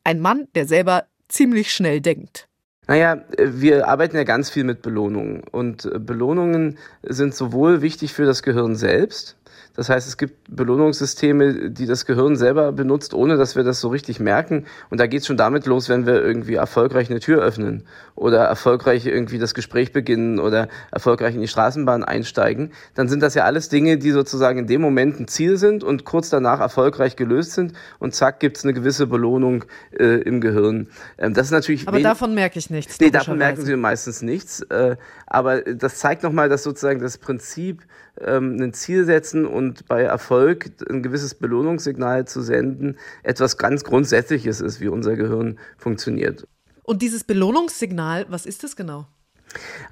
Ein 0.05 0.21
Mann, 0.21 0.47
der 0.55 0.69
selber 0.69 1.07
ziemlich 1.27 1.75
schnell 1.75 2.01
denkt. 2.01 2.47
Naja, 2.87 3.25
wir 3.37 3.89
arbeiten 3.89 4.17
ja 4.17 4.23
ganz 4.23 4.51
viel 4.51 4.63
mit 4.63 4.83
Belohnungen. 4.83 5.43
Und 5.51 5.85
äh, 5.85 5.99
Belohnungen 5.99 6.79
sind 7.03 7.35
sowohl 7.35 7.83
wichtig 7.83 8.13
für 8.13 8.25
das 8.25 8.45
Gehirn 8.45 8.77
selbst, 8.77 9.37
Das 9.75 9.89
heißt, 9.89 10.07
es 10.07 10.17
gibt 10.17 10.35
Belohnungssysteme, 10.55 11.71
die 11.71 11.87
das 11.87 12.07
Gehirn 12.07 12.37
selber 12.37 12.73
benutzt, 12.73 13.15
ohne 13.15 13.37
dass 13.37 13.57
wir 13.57 13.63
das 13.63 13.81
so 13.81 13.89
richtig 13.89 14.21
merken. 14.21 14.67
Und 14.91 14.99
da 14.99 15.07
geht 15.07 15.21
es 15.21 15.27
schon 15.27 15.37
damit 15.37 15.67
los, 15.67 15.89
wenn 15.89 16.07
wir 16.07 16.23
irgendwie 16.23 16.55
erfolgreich 16.55 17.11
eine 17.11 17.21
Tür 17.21 17.43
öffnen 17.43 17.85
oder 18.15 18.45
erfolgreich 18.45 19.07
irgendwie 19.07 19.39
das 19.39 19.55
Gespräch 19.55 19.93
beginnen 19.93 20.39
oder 20.39 20.69
erfolgreich 20.91 21.35
in 21.35 21.41
die 21.41 21.49
Straßenbahn 21.49 22.05
einsteigen. 22.05 22.73
Dann 22.95 23.09
sind 23.09 23.23
das 23.23 23.35
ja 23.35 23.45
alles 23.45 23.69
Dinge, 23.69 23.99
die 23.99 24.11
sozusagen 24.11 24.59
in 24.59 24.67
dem 24.67 24.81
Moment 24.81 25.21
ein 25.21 25.29
Ziel 25.29 25.57
sind 25.57 25.85
und 25.85 26.05
kurz 26.05 26.31
danach 26.31 26.61
erfolgreich 26.61 27.17
gelöst 27.17 27.53
sind. 27.53 27.73
Und 27.99 28.15
zack, 28.15 28.41
gibt 28.41 28.59
es 28.59 28.65
eine 28.65 28.75
gewisse 28.75 29.07
Belohnung 29.07 29.65
äh, 29.99 30.21
im 30.23 30.41
Gehirn. 30.41 30.89
Ähm, 31.19 31.35
das 31.35 31.47
ist 31.47 31.53
natürlich. 31.53 31.89
Aber 31.89 32.01
davon 32.01 32.35
merke 32.35 32.59
ich 32.59 32.71
nichts. 32.71 33.01
Nee, 33.01 33.11
davon 33.11 33.39
merken 33.39 33.65
Sie 33.65 33.77
meistens 33.77 34.23
nichts. 34.23 34.61
Äh, 34.63 34.97
aber 35.27 35.63
das 35.63 35.99
zeigt 35.99 36.23
nochmal, 36.23 36.49
dass 36.49 36.63
sozusagen 36.63 37.01
das 37.01 37.19
Prinzip, 37.19 37.83
ähm, 38.25 38.61
ein 38.61 38.73
Ziel 38.73 39.05
setzen 39.05 39.47
und 39.47 39.87
bei 39.87 40.03
Erfolg 40.03 40.71
ein 40.89 41.03
gewisses 41.03 41.35
Belohnungssignal 41.35 42.27
zu 42.27 42.43
senden, 42.43 42.97
etwas 43.23 43.57
ganz 43.59 43.85
Grundsätzliches 43.85 44.61
ist, 44.61 44.81
wie 44.81 44.89
unser 44.89 45.17
Gehirn 45.17 45.59
funktioniert. 45.79 46.47
Und 46.83 47.03
dieses 47.03 47.25
Belohnungssignal, 47.25 48.27
was 48.29 48.47
ist 48.47 48.65
das 48.65 48.77
genau? 48.77 49.07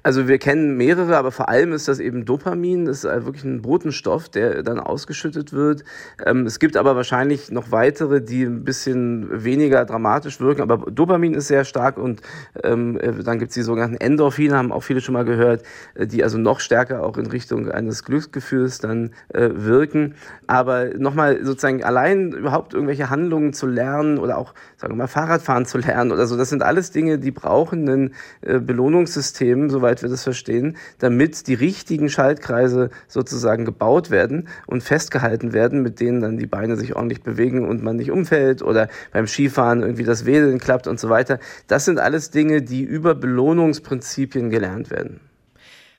Also 0.01 0.27
wir 0.27 0.37
kennen 0.37 0.77
mehrere, 0.77 1.17
aber 1.17 1.31
vor 1.31 1.49
allem 1.49 1.73
ist 1.73 1.87
das 1.87 1.99
eben 1.99 2.25
Dopamin. 2.25 2.85
Das 2.85 3.03
ist 3.03 3.25
wirklich 3.25 3.43
ein 3.43 3.61
Botenstoff, 3.61 4.29
der 4.29 4.63
dann 4.63 4.79
ausgeschüttet 4.79 5.51
wird. 5.51 5.83
Ähm, 6.25 6.45
es 6.45 6.59
gibt 6.59 6.77
aber 6.77 6.95
wahrscheinlich 6.95 7.51
noch 7.51 7.71
weitere, 7.71 8.21
die 8.21 8.43
ein 8.43 8.63
bisschen 8.63 9.43
weniger 9.43 9.85
dramatisch 9.85 10.39
wirken. 10.39 10.61
Aber 10.61 10.89
Dopamin 10.89 11.33
ist 11.33 11.47
sehr 11.47 11.65
stark 11.65 11.97
und 11.97 12.21
ähm, 12.63 12.97
äh, 12.99 13.11
dann 13.23 13.39
gibt 13.39 13.49
es 13.49 13.55
die 13.55 13.61
sogenannten 13.61 13.97
Endorphine, 13.97 14.55
haben 14.55 14.71
auch 14.71 14.83
viele 14.83 15.01
schon 15.01 15.13
mal 15.13 15.25
gehört, 15.25 15.63
äh, 15.95 16.07
die 16.07 16.23
also 16.23 16.37
noch 16.37 16.61
stärker 16.61 17.03
auch 17.03 17.17
in 17.17 17.27
Richtung 17.27 17.69
eines 17.69 18.03
Glücksgefühls 18.05 18.79
dann 18.79 19.11
äh, 19.33 19.49
wirken. 19.53 20.15
Aber 20.47 20.85
nochmal 20.97 21.43
sozusagen 21.43 21.83
allein 21.83 22.31
überhaupt 22.31 22.73
irgendwelche 22.73 23.09
Handlungen 23.09 23.51
zu 23.53 23.67
lernen 23.67 24.17
oder 24.17 24.37
auch, 24.37 24.53
sagen 24.77 24.93
wir 24.93 24.97
mal, 24.97 25.07
Fahrradfahren 25.07 25.65
zu 25.65 25.77
lernen 25.77 26.11
oder 26.11 26.25
so, 26.25 26.37
das 26.37 26.49
sind 26.49 26.63
alles 26.63 26.91
Dinge, 26.91 27.19
die 27.19 27.31
brauchen 27.31 27.89
ein 27.89 28.13
Belohnungssystem 28.41 29.48
Systemen, 29.49 29.69
soweit 29.69 30.01
wir 30.03 30.09
das 30.09 30.23
verstehen, 30.23 30.77
damit 30.99 31.47
die 31.47 31.55
richtigen 31.55 32.09
Schaltkreise 32.09 32.89
sozusagen 33.07 33.65
gebaut 33.65 34.11
werden 34.11 34.47
und 34.67 34.83
festgehalten 34.83 35.53
werden, 35.53 35.81
mit 35.81 35.99
denen 35.99 36.21
dann 36.21 36.37
die 36.37 36.45
Beine 36.45 36.75
sich 36.75 36.95
ordentlich 36.95 37.23
bewegen 37.23 37.67
und 37.67 37.83
man 37.83 37.95
nicht 37.95 38.11
umfällt 38.11 38.61
oder 38.61 38.89
beim 39.11 39.25
Skifahren 39.25 39.81
irgendwie 39.81 40.03
das 40.03 40.25
Wedeln 40.25 40.59
klappt 40.59 40.85
und 40.87 40.99
so 40.99 41.09
weiter. 41.09 41.39
Das 41.67 41.85
sind 41.85 41.99
alles 41.99 42.29
Dinge, 42.29 42.61
die 42.61 42.83
über 42.83 43.15
Belohnungsprinzipien 43.15 44.51
gelernt 44.51 44.91
werden. 44.91 45.19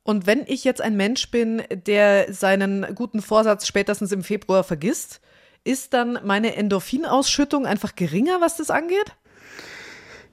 Und 0.04 0.26
wenn 0.26 0.44
ich 0.46 0.64
jetzt 0.64 0.80
ein 0.80 0.96
Mensch 0.96 1.30
bin, 1.30 1.62
der 1.86 2.32
seinen 2.32 2.94
guten 2.94 3.20
Vorsatz 3.20 3.66
spätestens 3.66 4.12
im 4.12 4.22
Februar 4.22 4.62
vergisst, 4.62 5.20
ist 5.64 5.92
dann 5.92 6.20
meine 6.24 6.56
Endorphinausschüttung 6.56 7.66
einfach 7.66 7.94
geringer, 7.94 8.40
was 8.40 8.56
das 8.56 8.70
angeht? 8.70 9.16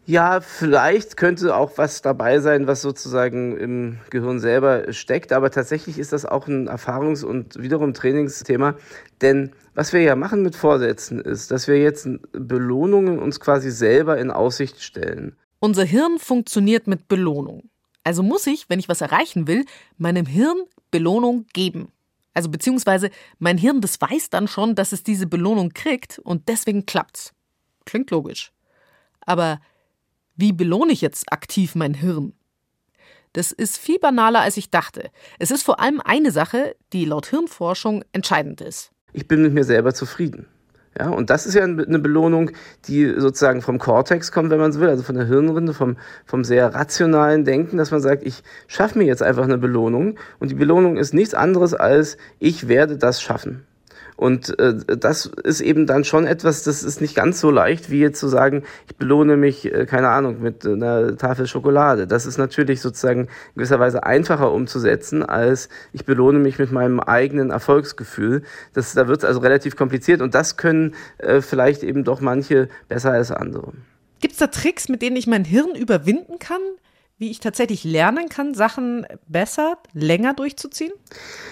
Ja, 0.07 0.39
vielleicht 0.39 1.17
könnte 1.17 1.53
auch 1.53 1.71
was 1.75 2.01
dabei 2.01 2.39
sein, 2.39 2.65
was 2.65 2.81
sozusagen 2.81 3.57
im 3.57 3.97
Gehirn 4.09 4.39
selber 4.39 4.93
steckt, 4.93 5.33
aber 5.33 5.51
tatsächlich 5.51 5.99
ist 5.99 6.13
das 6.13 6.25
auch 6.25 6.47
ein 6.47 6.69
Erfahrungs- 6.69 7.25
und 7.25 7.61
wiederum 7.61 7.93
Trainingsthema, 7.93 8.75
denn 9.21 9.51
was 9.75 9.91
wir 9.91 9.99
ja 9.99 10.15
machen 10.15 10.43
mit 10.43 10.55
Vorsätzen 10.55 11.19
ist, 11.19 11.51
dass 11.51 11.67
wir 11.67 11.77
jetzt 11.77 12.07
Belohnungen 12.31 13.19
uns 13.19 13.41
quasi 13.41 13.69
selber 13.69 14.17
in 14.17 14.31
Aussicht 14.31 14.81
stellen. 14.81 15.35
Unser 15.59 15.83
Hirn 15.83 16.19
funktioniert 16.19 16.87
mit 16.87 17.09
Belohnung. 17.09 17.69
Also 18.05 18.23
muss 18.23 18.47
ich, 18.47 18.69
wenn 18.69 18.79
ich 18.79 18.87
was 18.87 19.01
erreichen 19.01 19.45
will, 19.45 19.65
meinem 19.97 20.25
Hirn 20.25 20.55
Belohnung 20.89 21.47
geben. 21.51 21.91
Also 22.33 22.47
beziehungsweise 22.47 23.09
mein 23.39 23.57
Hirn, 23.57 23.81
das 23.81 23.99
weiß 23.99 24.29
dann 24.29 24.47
schon, 24.47 24.73
dass 24.73 24.93
es 24.93 25.03
diese 25.03 25.27
Belohnung 25.27 25.73
kriegt 25.73 26.17
und 26.19 26.47
deswegen 26.47 26.85
klappt's. 26.85 27.33
Klingt 27.83 28.09
logisch. 28.09 28.53
Aber 29.19 29.59
wie 30.37 30.53
belohne 30.53 30.93
ich 30.93 31.01
jetzt 31.01 31.31
aktiv 31.33 31.75
mein 31.75 31.93
Hirn? 31.93 32.33
Das 33.33 33.51
ist 33.51 33.77
viel 33.77 33.99
banaler, 33.99 34.41
als 34.41 34.57
ich 34.57 34.71
dachte. 34.71 35.09
Es 35.37 35.51
ist 35.51 35.63
vor 35.63 35.79
allem 35.79 36.01
eine 36.03 36.31
Sache, 36.31 36.75
die 36.93 37.05
laut 37.05 37.27
Hirnforschung 37.27 38.03
entscheidend 38.13 38.61
ist. 38.61 38.91
Ich 39.13 39.27
bin 39.27 39.41
mit 39.41 39.53
mir 39.53 39.63
selber 39.63 39.93
zufrieden. 39.93 40.47
Ja, 40.97 41.09
und 41.09 41.29
das 41.29 41.45
ist 41.45 41.53
ja 41.53 41.63
eine 41.63 41.99
Belohnung, 41.99 42.49
die 42.87 43.13
sozusagen 43.17 43.61
vom 43.61 43.77
Cortex 43.77 44.31
kommt, 44.31 44.49
wenn 44.49 44.57
man 44.57 44.71
so 44.71 44.79
will, 44.79 44.89
also 44.89 45.03
von 45.03 45.15
der 45.15 45.27
Hirnrinde, 45.27 45.75
vom, 45.75 45.97
vom 46.25 46.43
sehr 46.43 46.73
rationalen 46.73 47.45
Denken, 47.45 47.77
dass 47.77 47.91
man 47.91 48.01
sagt, 48.01 48.23
ich 48.23 48.41
schaffe 48.67 48.97
mir 48.97 49.05
jetzt 49.05 49.21
einfach 49.21 49.43
eine 49.43 49.59
Belohnung 49.59 50.17
und 50.39 50.49
die 50.49 50.55
Belohnung 50.55 50.97
ist 50.97 51.13
nichts 51.13 51.35
anderes 51.35 51.75
als, 51.75 52.17
ich 52.39 52.67
werde 52.67 52.97
das 52.97 53.21
schaffen. 53.21 53.66
Und 54.17 54.59
äh, 54.59 54.75
das 54.97 55.27
ist 55.43 55.61
eben 55.61 55.85
dann 55.85 56.03
schon 56.03 56.25
etwas, 56.25 56.63
das 56.63 56.83
ist 56.83 57.01
nicht 57.01 57.15
ganz 57.15 57.39
so 57.39 57.51
leicht, 57.51 57.91
wie 57.91 57.99
jetzt 57.99 58.19
zu 58.19 58.27
sagen, 58.27 58.63
ich 58.87 58.95
belohne 58.95 59.37
mich, 59.37 59.71
äh, 59.71 59.85
keine 59.85 60.09
Ahnung, 60.09 60.41
mit 60.41 60.65
einer 60.65 61.15
Tafel 61.17 61.45
Schokolade. 61.45 62.07
Das 62.07 62.25
ist 62.25 62.39
natürlich 62.39 62.81
sozusagen 62.81 63.21
in 63.21 63.27
gewisser 63.55 63.79
Weise 63.79 64.03
einfacher 64.03 64.51
umzusetzen, 64.51 65.21
als 65.21 65.69
ich 65.93 66.03
belohne 66.03 66.39
mich 66.39 66.57
mit 66.57 66.71
meinem 66.71 66.99
eigenen 66.99 67.51
Erfolgsgefühl. 67.51 68.41
Das, 68.73 68.93
da 68.95 69.07
wird 69.07 69.19
es 69.19 69.23
also 69.23 69.39
relativ 69.39 69.75
kompliziert 69.75 70.21
und 70.21 70.33
das 70.33 70.57
können 70.57 70.95
äh, 71.19 71.41
vielleicht 71.41 71.83
eben 71.83 72.03
doch 72.03 72.19
manche 72.19 72.69
besser 72.89 73.11
als 73.11 73.31
andere. 73.31 73.73
Gibt 74.19 74.33
es 74.33 74.39
da 74.39 74.47
Tricks, 74.47 74.89
mit 74.89 75.03
denen 75.03 75.15
ich 75.15 75.27
mein 75.27 75.45
Hirn 75.45 75.75
überwinden 75.75 76.39
kann? 76.39 76.61
Wie 77.19 77.31
ich 77.31 77.39
tatsächlich 77.39 77.83
lernen 77.83 78.29
kann, 78.29 78.53
Sachen 78.53 79.07
besser, 79.27 79.77
länger 79.93 80.35
durchzuziehen? 80.35 80.91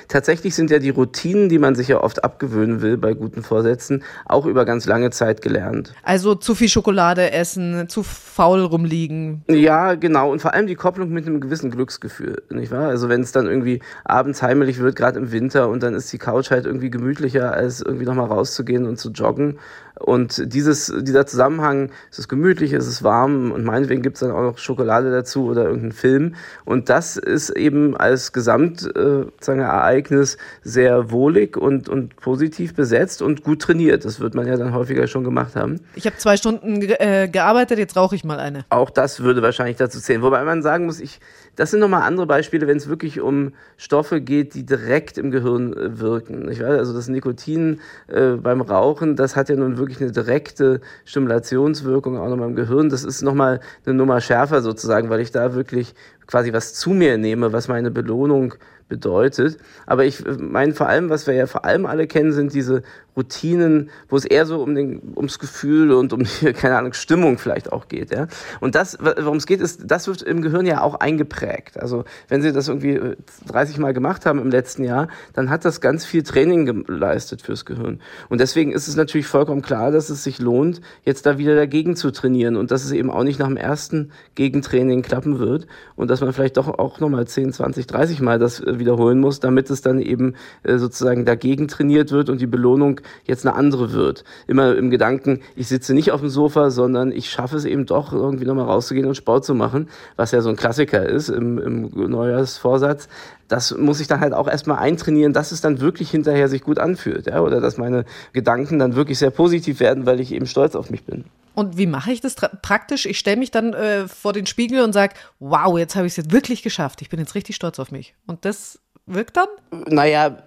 Tatsächlich 0.07 0.53
sind 0.53 0.69
ja 0.69 0.77
die 0.77 0.91
Routinen, 0.91 1.50
die 1.50 1.57
man 1.57 1.74
sich 1.74 1.88
ja 1.88 2.03
oft 2.03 2.24
abgewöhnen 2.24 2.84
will 2.84 2.98
bei 2.98 3.13
guten 3.13 3.41
Vorsätzen, 3.41 4.03
auch 4.25 4.45
über 4.45 4.63
ganz 4.65 4.86
lange 4.86 5.10
Zeit 5.10 5.41
gelernt. 5.41 5.95
Also 6.03 6.36
zu 6.36 6.53
viel 6.53 6.69
Schokolade 6.69 7.31
essen, 7.31 7.89
zu 7.89 8.03
faul 8.03 8.62
rumliegen. 8.62 9.43
Ja, 9.50 9.95
genau. 9.95 10.31
Und 10.31 10.39
vor 10.39 10.53
allem 10.53 10.67
die 10.67 10.75
Kopplung 10.75 11.10
mit 11.10 11.25
einem 11.25 11.41
gewissen 11.41 11.72
Glücksgefühl, 11.72 12.43
nicht 12.51 12.72
wahr? 12.72 12.88
Also 12.89 13.10
wenn 13.10 13.22
es 13.22 13.31
dann 13.31 13.48
irgendwie 13.48 13.81
abends 14.03 14.43
heimelig 14.43 14.77
wird, 14.77 14.95
gerade 14.95 15.17
im 15.17 15.31
Winter, 15.31 15.69
und 15.69 15.81
dann 15.81 15.95
ist 15.95 16.13
die 16.13 16.19
Couch 16.19 16.51
halt 16.51 16.67
irgendwie 16.67 16.91
gemütlicher, 16.91 17.53
als 17.53 17.81
irgendwie 17.81 18.05
nochmal 18.05 18.27
rauszugehen 18.27 18.86
und 18.86 18.98
zu 18.98 19.10
joggen. 19.10 19.57
Und 19.99 20.53
dieses, 20.53 20.93
dieser 21.01 21.25
Zusammenhang, 21.25 21.89
es 22.11 22.19
ist 22.19 22.27
gemütlich, 22.27 22.73
es 22.73 22.85
ist 22.85 23.01
warm 23.03 23.51
und 23.51 23.63
meinetwegen 23.63 24.01
gibt 24.01 24.17
es 24.17 24.19
dann 24.19 24.31
auch 24.31 24.41
noch 24.41 24.57
Schokolade 24.57 25.09
dazu 25.09 25.45
oder 25.45 25.63
irgendeinen 25.63 25.93
Film. 25.93 26.35
Und 26.65 26.89
das 26.89 27.15
ist 27.15 27.51
eben 27.51 27.95
als 27.95 28.33
Gesamtereignis 28.33 30.35
äh, 30.35 30.37
sehr 30.63 31.11
wohlig 31.11 31.55
und, 31.55 31.87
und 31.87 32.17
positiv 32.17 32.75
besetzt 32.75 33.21
und 33.21 33.43
gut 33.43 33.61
trainiert. 33.61 34.03
Das 34.03 34.19
wird 34.19 34.35
man 34.35 34.47
ja 34.47 34.57
dann 34.57 34.73
häufiger 34.73 35.07
schon 35.07 35.23
gemacht 35.23 35.55
haben. 35.55 35.79
Ich 35.95 36.05
habe 36.05 36.17
zwei 36.17 36.35
Stunden 36.35 36.81
äh, 36.81 37.29
gearbeitet, 37.31 37.79
jetzt 37.79 37.95
rauche 37.95 38.15
ich 38.15 38.25
mal 38.25 38.39
eine. 38.39 38.65
Auch 38.69 38.89
das 38.89 39.21
würde 39.21 39.41
wahrscheinlich 39.41 39.77
dazu 39.77 40.01
zählen. 40.01 40.21
Wobei 40.21 40.43
man 40.43 40.61
sagen 40.61 40.87
muss, 40.87 40.99
ich, 40.99 41.21
das 41.55 41.71
sind 41.71 41.79
nochmal 41.79 42.01
andere 42.03 42.25
Beispiele, 42.25 42.67
wenn 42.67 42.77
es 42.77 42.88
wirklich 42.88 43.21
um 43.21 43.53
Stoffe 43.77 44.21
geht, 44.21 44.53
die 44.53 44.65
direkt 44.65 45.17
im 45.17 45.31
Gehirn 45.31 45.74
äh, 45.74 46.00
wirken. 46.00 46.50
Ich 46.51 46.59
weiß, 46.59 46.77
also 46.77 46.93
das 46.93 47.07
Nikotin 47.07 47.79
äh, 48.07 48.31
beim 48.31 48.62
Rauchen, 48.62 49.15
das 49.15 49.35
hat 49.35 49.50
ja 49.50 49.55
nun 49.55 49.77
wirklich 49.77 50.01
eine 50.01 50.12
direkte 50.12 50.81
Stimulationswirkung 51.05 52.17
auch 52.17 52.29
nochmal 52.29 52.50
im 52.50 52.55
Gehirn. 52.55 52.89
Das 52.89 53.03
ist 53.03 53.21
nochmal 53.21 53.59
eine 53.85 53.95
Nummer 53.95 54.21
schärfer 54.21 54.62
sozusagen, 54.62 55.09
weil 55.09 55.21
ich 55.21 55.31
da 55.31 55.55
wirklich 55.55 55.95
quasi 56.27 56.53
was 56.53 56.74
zu 56.74 56.91
mir 56.91 57.17
nehme, 57.17 57.53
was 57.53 57.67
meine 57.67 57.91
Belohnung 57.91 58.55
bedeutet. 58.87 59.57
Aber 59.85 60.05
ich 60.05 60.23
meine 60.37 60.73
vor 60.73 60.87
allem, 60.87 61.09
was 61.09 61.27
wir 61.27 61.33
ja 61.33 61.47
vor 61.47 61.65
allem 61.65 61.85
alle 61.85 62.07
kennen, 62.07 62.31
sind 62.31 62.53
diese 62.53 62.83
Routinen, 63.15 63.89
wo 64.09 64.17
es 64.17 64.25
eher 64.25 64.45
so 64.45 64.61
um 64.61 64.75
den, 64.75 65.01
ums 65.15 65.39
Gefühl 65.39 65.91
und 65.91 66.11
um 66.13 66.23
die, 66.23 66.53
keine 66.53 66.77
Ahnung, 66.77 66.93
Stimmung 66.93 67.37
vielleicht 67.37 67.71
auch 67.71 67.87
geht. 67.87 68.11
Ja? 68.11 68.27
Und 68.59 68.75
das, 68.75 68.97
worum 68.99 69.37
es 69.37 69.45
geht, 69.45 69.61
ist, 69.61 69.83
das 69.85 70.07
wird 70.07 70.21
im 70.21 70.41
Gehirn 70.41 70.65
ja 70.65 70.81
auch 70.81 70.95
eingeprägt. 70.95 71.79
Also 71.79 72.03
wenn 72.27 72.41
Sie 72.41 72.51
das 72.51 72.67
irgendwie 72.67 73.15
30 73.47 73.77
äh, 73.77 73.81
Mal 73.81 73.93
gemacht 73.93 74.25
haben 74.25 74.39
im 74.39 74.51
letzten 74.51 74.83
Jahr, 74.83 75.07
dann 75.33 75.49
hat 75.49 75.65
das 75.65 75.81
ganz 75.81 76.05
viel 76.05 76.23
Training 76.23 76.83
geleistet 76.85 77.41
fürs 77.41 77.65
Gehirn. 77.65 78.01
Und 78.29 78.41
deswegen 78.41 78.71
ist 78.71 78.87
es 78.87 78.95
natürlich 78.95 79.27
vollkommen 79.27 79.61
klar, 79.61 79.91
dass 79.91 80.09
es 80.09 80.23
sich 80.23 80.39
lohnt, 80.39 80.81
jetzt 81.03 81.25
da 81.25 81.37
wieder 81.37 81.55
dagegen 81.55 81.95
zu 81.95 82.11
trainieren 82.11 82.57
und 82.57 82.71
dass 82.71 82.83
es 82.83 82.91
eben 82.91 83.09
auch 83.09 83.23
nicht 83.23 83.39
nach 83.39 83.47
dem 83.47 83.57
ersten 83.57 84.11
Gegentraining 84.35 85.01
klappen 85.01 85.39
wird 85.39 85.67
und 85.95 86.09
dass 86.09 86.21
man 86.21 86.33
vielleicht 86.33 86.57
doch 86.57 86.67
auch 86.67 86.99
nochmal 86.99 87.27
10, 87.27 87.53
20, 87.53 87.87
30 87.87 88.19
Mal 88.19 88.39
das 88.39 88.59
äh, 88.59 88.75
wiederholen 88.79 89.20
muss, 89.20 89.39
damit 89.39 89.70
es 89.70 89.82
dann 89.82 90.00
eben 90.00 90.36
äh, 90.63 90.77
sozusagen 90.77 91.25
dagegen 91.25 91.67
trainiert 91.67 92.12
wird 92.12 92.29
und 92.29 92.41
die 92.41 92.48
Belohnung 92.48 93.01
jetzt 93.25 93.46
eine 93.46 93.55
andere 93.55 93.94
wird. 93.94 94.24
Immer 94.48 94.75
im 94.75 94.89
Gedanken, 94.89 95.41
ich 95.55 95.67
sitze 95.67 95.94
nicht 95.94 96.12
auf 96.12 96.22
dem 96.22 96.29
Sofa, 96.29 96.70
sondern 96.70 97.12
ich 97.12 97.29
schaffe 97.29 97.58
es 97.58 97.65
eben 97.65 97.86
doch, 97.86 98.13
irgendwie 98.13 98.46
nochmal 98.46 98.65
rauszugehen 98.65 99.08
und 99.08 99.15
Sport 99.15 99.46
zu 99.46 99.55
machen, 99.55 99.89
was 100.15 100.32
ja 100.32 100.41
so 100.41 100.50
ein 100.50 100.55
Klassiker 100.55 101.05
ist 101.05 101.29
im, 101.29 101.58
im 101.58 102.10
Neujahrsvorsatz. 102.10 103.08
Das 103.47 103.75
muss 103.77 103.99
ich 103.99 104.07
dann 104.07 104.19
halt 104.19 104.33
auch 104.33 104.47
erstmal 104.47 104.79
eintrainieren, 104.79 105.33
dass 105.33 105.51
es 105.51 105.61
dann 105.61 105.79
wirklich 105.79 106.09
hinterher 106.09 106.47
sich 106.49 106.63
gut 106.63 106.79
anfühlt, 106.79 107.27
ja, 107.27 107.41
oder 107.41 107.61
dass 107.61 107.77
meine 107.77 108.05
Gedanken 108.33 108.79
dann 108.79 108.95
wirklich 108.95 109.19
sehr 109.19 109.29
positiv 109.29 109.79
werden, 109.79 110.05
weil 110.05 110.19
ich 110.19 110.31
eben 110.31 110.47
stolz 110.47 110.75
auf 110.75 110.89
mich 110.89 111.03
bin. 111.03 111.25
Und 111.53 111.77
wie 111.77 111.87
mache 111.87 112.11
ich 112.11 112.21
das 112.21 112.35
praktisch? 112.35 113.05
Ich 113.05 113.17
stelle 113.17 113.37
mich 113.37 113.49
dann 113.49 113.73
äh, 113.73 114.07
vor 114.07 114.33
den 114.33 114.45
Spiegel 114.45 114.83
und 114.83 114.91
sage, 114.91 115.13
wow, 115.39 115.77
jetzt 115.77 115.95
habe 115.95 116.05
ich 116.05 116.13
es 116.13 116.17
jetzt 116.17 116.31
wirklich 116.31 116.63
geschafft. 116.63 117.01
Ich 117.01 117.09
bin 117.09 117.19
jetzt 117.19 117.33
richtig 117.33 117.55
stolz 117.55 117.79
auf 117.79 117.91
mich. 117.91 118.13
Und 118.27 118.43
das 118.43 118.79
wirkt 119.07 119.38
dann? 119.38 119.47
Naja, 119.88 120.38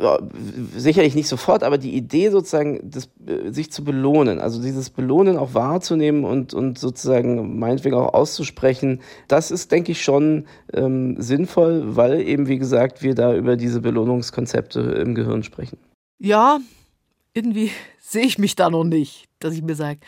sicherlich 0.75 1.15
nicht 1.15 1.29
sofort, 1.29 1.62
aber 1.62 1.79
die 1.79 1.95
Idee 1.95 2.31
sozusagen, 2.31 2.81
das, 2.91 3.09
äh, 3.27 3.50
sich 3.50 3.71
zu 3.71 3.85
belohnen, 3.85 4.41
also 4.41 4.61
dieses 4.61 4.91
Belohnen 4.91 5.37
auch 5.37 5.55
wahrzunehmen 5.55 6.25
und, 6.25 6.55
und 6.55 6.79
sozusagen 6.79 7.59
meinetwegen 7.59 7.97
auch 7.97 8.15
auszusprechen, 8.15 9.00
das 9.29 9.50
ist, 9.50 9.71
denke 9.71 9.93
ich, 9.93 10.03
schon 10.03 10.47
ähm, 10.73 11.21
sinnvoll, 11.21 11.97
weil 11.97 12.21
eben, 12.21 12.49
wie 12.49 12.59
gesagt, 12.59 13.03
wir 13.03 13.15
da 13.15 13.35
über 13.35 13.57
diese 13.57 13.81
Belohnungskonzepte 13.81 14.81
im 14.81 15.15
Gehirn 15.15 15.43
sprechen. 15.43 15.79
Ja, 16.19 16.59
irgendwie 17.33 17.71
sehe 18.00 18.27
ich 18.27 18.38
mich 18.38 18.57
da 18.57 18.71
noch 18.71 18.85
nicht, 18.85 19.27
dass 19.38 19.55
ich 19.55 19.62
mir 19.62 19.77
sage, 19.77 20.00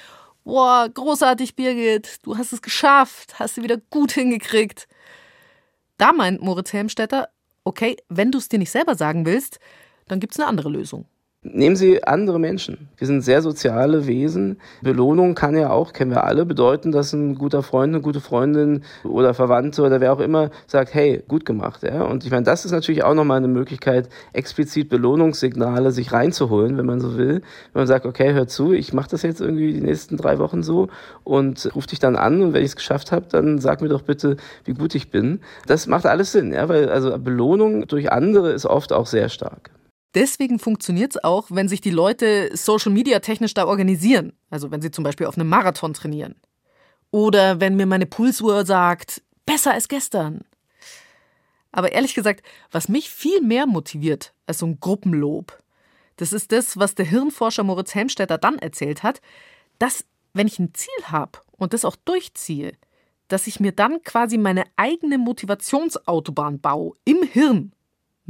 boah, 0.44 0.88
großartig, 0.92 1.54
Birgit, 1.54 2.18
du 2.24 2.36
hast 2.36 2.52
es 2.52 2.62
geschafft, 2.62 3.38
hast 3.38 3.56
du 3.56 3.62
wieder 3.62 3.76
gut 3.90 4.12
hingekriegt. 4.12 4.88
Da 5.98 6.12
meint 6.12 6.40
Moritz 6.40 6.72
Helmstetter, 6.72 7.28
okay, 7.70 7.96
wenn 8.08 8.32
du 8.32 8.38
es 8.38 8.48
dir 8.48 8.58
nicht 8.58 8.72
selber 8.72 8.96
sagen 8.96 9.24
willst, 9.24 9.60
dann 10.08 10.18
gibt 10.18 10.34
es 10.34 10.40
eine 10.40 10.48
andere 10.48 10.68
Lösung. 10.68 11.06
Nehmen 11.42 11.74
Sie 11.74 12.04
andere 12.04 12.38
Menschen. 12.38 12.90
Wir 12.98 13.06
sind 13.06 13.22
sehr 13.22 13.40
soziale 13.40 14.06
Wesen. 14.06 14.58
Belohnung 14.82 15.34
kann 15.34 15.56
ja 15.56 15.70
auch, 15.70 15.94
kennen 15.94 16.10
wir 16.10 16.24
alle, 16.24 16.44
bedeuten, 16.44 16.92
dass 16.92 17.14
ein 17.14 17.34
guter 17.36 17.62
Freund, 17.62 17.94
eine 17.94 18.02
gute 18.02 18.20
Freundin 18.20 18.82
oder 19.04 19.32
Verwandte 19.32 19.80
oder 19.80 20.02
wer 20.02 20.12
auch 20.12 20.20
immer 20.20 20.50
sagt, 20.66 20.92
hey, 20.92 21.24
gut 21.28 21.46
gemacht. 21.46 21.82
Ja? 21.82 22.02
Und 22.02 22.26
ich 22.26 22.30
meine, 22.30 22.42
das 22.42 22.66
ist 22.66 22.72
natürlich 22.72 23.04
auch 23.04 23.14
nochmal 23.14 23.38
eine 23.38 23.48
Möglichkeit, 23.48 24.10
explizit 24.34 24.90
Belohnungssignale 24.90 25.92
sich 25.92 26.12
reinzuholen, 26.12 26.76
wenn 26.76 26.84
man 26.84 27.00
so 27.00 27.16
will. 27.16 27.40
Wenn 27.72 27.80
man 27.80 27.86
sagt, 27.86 28.04
okay, 28.04 28.34
hör 28.34 28.46
zu, 28.46 28.74
ich 28.74 28.92
mache 28.92 29.08
das 29.08 29.22
jetzt 29.22 29.40
irgendwie 29.40 29.72
die 29.72 29.80
nächsten 29.80 30.18
drei 30.18 30.38
Wochen 30.38 30.62
so 30.62 30.88
und 31.24 31.74
ruf 31.74 31.86
dich 31.86 32.00
dann 32.00 32.16
an 32.16 32.42
und 32.42 32.52
wenn 32.52 32.62
ich 32.62 32.72
es 32.72 32.76
geschafft 32.76 33.12
habe, 33.12 33.24
dann 33.30 33.60
sag 33.60 33.80
mir 33.80 33.88
doch 33.88 34.02
bitte, 34.02 34.36
wie 34.66 34.74
gut 34.74 34.94
ich 34.94 35.10
bin. 35.10 35.40
Das 35.66 35.86
macht 35.86 36.04
alles 36.04 36.32
Sinn, 36.32 36.52
ja, 36.52 36.68
weil 36.68 36.90
also 36.90 37.18
Belohnung 37.18 37.88
durch 37.88 38.12
andere 38.12 38.52
ist 38.52 38.66
oft 38.66 38.92
auch 38.92 39.06
sehr 39.06 39.30
stark. 39.30 39.70
Deswegen 40.14 40.58
funktioniert 40.58 41.14
es 41.14 41.24
auch, 41.24 41.46
wenn 41.50 41.68
sich 41.68 41.80
die 41.80 41.90
Leute 41.90 42.50
Social 42.56 42.92
Media 42.92 43.20
technisch 43.20 43.54
da 43.54 43.66
organisieren. 43.66 44.32
Also 44.50 44.70
wenn 44.70 44.82
sie 44.82 44.90
zum 44.90 45.04
Beispiel 45.04 45.26
auf 45.26 45.36
einem 45.36 45.48
Marathon 45.48 45.94
trainieren. 45.94 46.34
Oder 47.10 47.60
wenn 47.60 47.76
mir 47.76 47.86
meine 47.86 48.06
Pulsuhr 48.06 48.64
sagt, 48.66 49.22
besser 49.46 49.72
als 49.72 49.88
gestern. 49.88 50.42
Aber 51.72 51.92
ehrlich 51.92 52.14
gesagt, 52.14 52.44
was 52.70 52.88
mich 52.88 53.10
viel 53.10 53.40
mehr 53.40 53.66
motiviert 53.66 54.32
als 54.46 54.58
so 54.58 54.66
ein 54.66 54.80
Gruppenlob, 54.80 55.56
das 56.16 56.32
ist 56.32 56.52
das, 56.52 56.76
was 56.76 56.94
der 56.94 57.06
Hirnforscher 57.06 57.62
Moritz 57.62 57.94
Helmstetter 57.94 58.38
dann 58.38 58.58
erzählt 58.58 59.02
hat, 59.02 59.20
dass, 59.78 60.04
wenn 60.34 60.46
ich 60.46 60.58
ein 60.58 60.74
Ziel 60.74 61.04
habe 61.04 61.38
und 61.52 61.72
das 61.72 61.84
auch 61.84 61.96
durchziehe, 61.96 62.72
dass 63.28 63.46
ich 63.46 63.60
mir 63.60 63.72
dann 63.72 64.02
quasi 64.02 64.36
meine 64.36 64.64
eigene 64.76 65.16
Motivationsautobahn 65.16 66.60
baue 66.60 66.96
im 67.04 67.22
Hirn 67.22 67.72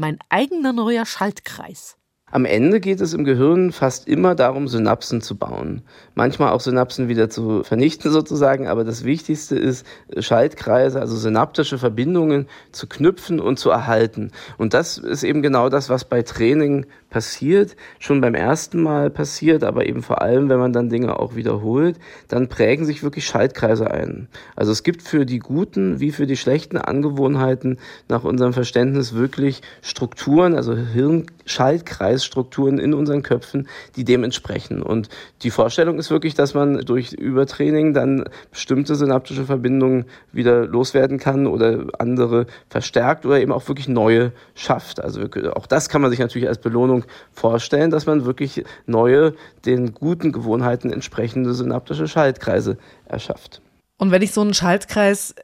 mein 0.00 0.18
eigener 0.30 0.72
neuer 0.72 1.04
Schaltkreis. 1.04 1.96
Am 2.32 2.44
Ende 2.44 2.78
geht 2.80 3.00
es 3.00 3.12
im 3.12 3.24
Gehirn 3.24 3.72
fast 3.72 4.06
immer 4.06 4.36
darum, 4.36 4.68
Synapsen 4.68 5.20
zu 5.20 5.36
bauen. 5.36 5.82
Manchmal 6.14 6.52
auch 6.52 6.60
Synapsen 6.60 7.08
wieder 7.08 7.28
zu 7.28 7.64
vernichten 7.64 8.10
sozusagen, 8.10 8.68
aber 8.68 8.84
das 8.84 9.04
Wichtigste 9.04 9.58
ist, 9.58 9.84
Schaltkreise, 10.16 11.00
also 11.00 11.16
synaptische 11.16 11.76
Verbindungen 11.76 12.46
zu 12.70 12.86
knüpfen 12.86 13.40
und 13.40 13.58
zu 13.58 13.70
erhalten. 13.70 14.30
Und 14.58 14.74
das 14.74 14.96
ist 14.96 15.24
eben 15.24 15.42
genau 15.42 15.68
das, 15.68 15.90
was 15.90 16.04
bei 16.04 16.22
Training 16.22 16.86
passiert, 17.10 17.76
schon 17.98 18.20
beim 18.20 18.34
ersten 18.34 18.82
Mal 18.82 19.08
passiert, 19.10 19.64
aber 19.64 19.86
eben 19.86 20.02
vor 20.02 20.20
allem, 20.22 20.48
wenn 20.48 20.58
man 20.58 20.72
dann 20.72 20.88
Dinge 20.88 21.18
auch 21.18 21.34
wiederholt, 21.34 21.98
dann 22.28 22.48
prägen 22.48 22.86
sich 22.86 23.02
wirklich 23.02 23.26
Schaltkreise 23.26 23.90
ein. 23.90 24.28
Also 24.56 24.72
es 24.72 24.82
gibt 24.84 25.02
für 25.02 25.26
die 25.26 25.40
guten 25.40 26.00
wie 26.00 26.12
für 26.12 26.26
die 26.26 26.36
schlechten 26.36 26.78
Angewohnheiten 26.78 27.78
nach 28.08 28.24
unserem 28.24 28.52
Verständnis 28.52 29.14
wirklich 29.14 29.62
Strukturen, 29.82 30.54
also 30.54 30.76
Hirnschaltkreisstrukturen 30.76 32.78
in 32.78 32.94
unseren 32.94 33.22
Köpfen, 33.22 33.68
die 33.96 34.04
dem 34.04 34.22
entsprechen. 34.24 34.82
Und 34.82 35.08
die 35.42 35.50
Vorstellung 35.50 35.98
ist 35.98 36.10
wirklich, 36.10 36.34
dass 36.34 36.54
man 36.54 36.84
durch 36.84 37.12
Übertraining 37.12 37.92
dann 37.92 38.24
bestimmte 38.50 38.94
synaptische 38.94 39.44
Verbindungen 39.44 40.04
wieder 40.32 40.64
loswerden 40.66 41.18
kann 41.18 41.48
oder 41.48 41.86
andere 41.98 42.46
verstärkt 42.68 43.26
oder 43.26 43.40
eben 43.40 43.50
auch 43.52 43.66
wirklich 43.68 43.88
neue 43.88 44.32
schafft. 44.54 45.02
Also 45.02 45.22
auch 45.54 45.66
das 45.66 45.88
kann 45.88 46.00
man 46.00 46.10
sich 46.10 46.20
natürlich 46.20 46.46
als 46.48 46.58
Belohnung 46.58 46.99
Entwicklung 47.00 47.04
vorstellen, 47.32 47.90
dass 47.90 48.06
man 48.06 48.24
wirklich 48.24 48.64
neue, 48.86 49.34
den 49.64 49.92
guten 49.94 50.32
Gewohnheiten 50.32 50.92
entsprechende 50.92 51.54
synaptische 51.54 52.08
Schaltkreise 52.08 52.78
erschafft. 53.06 53.62
Und 53.98 54.10
wenn 54.10 54.22
ich 54.22 54.32
so 54.32 54.40
einen 54.40 54.54
Schaltkreis 54.54 55.34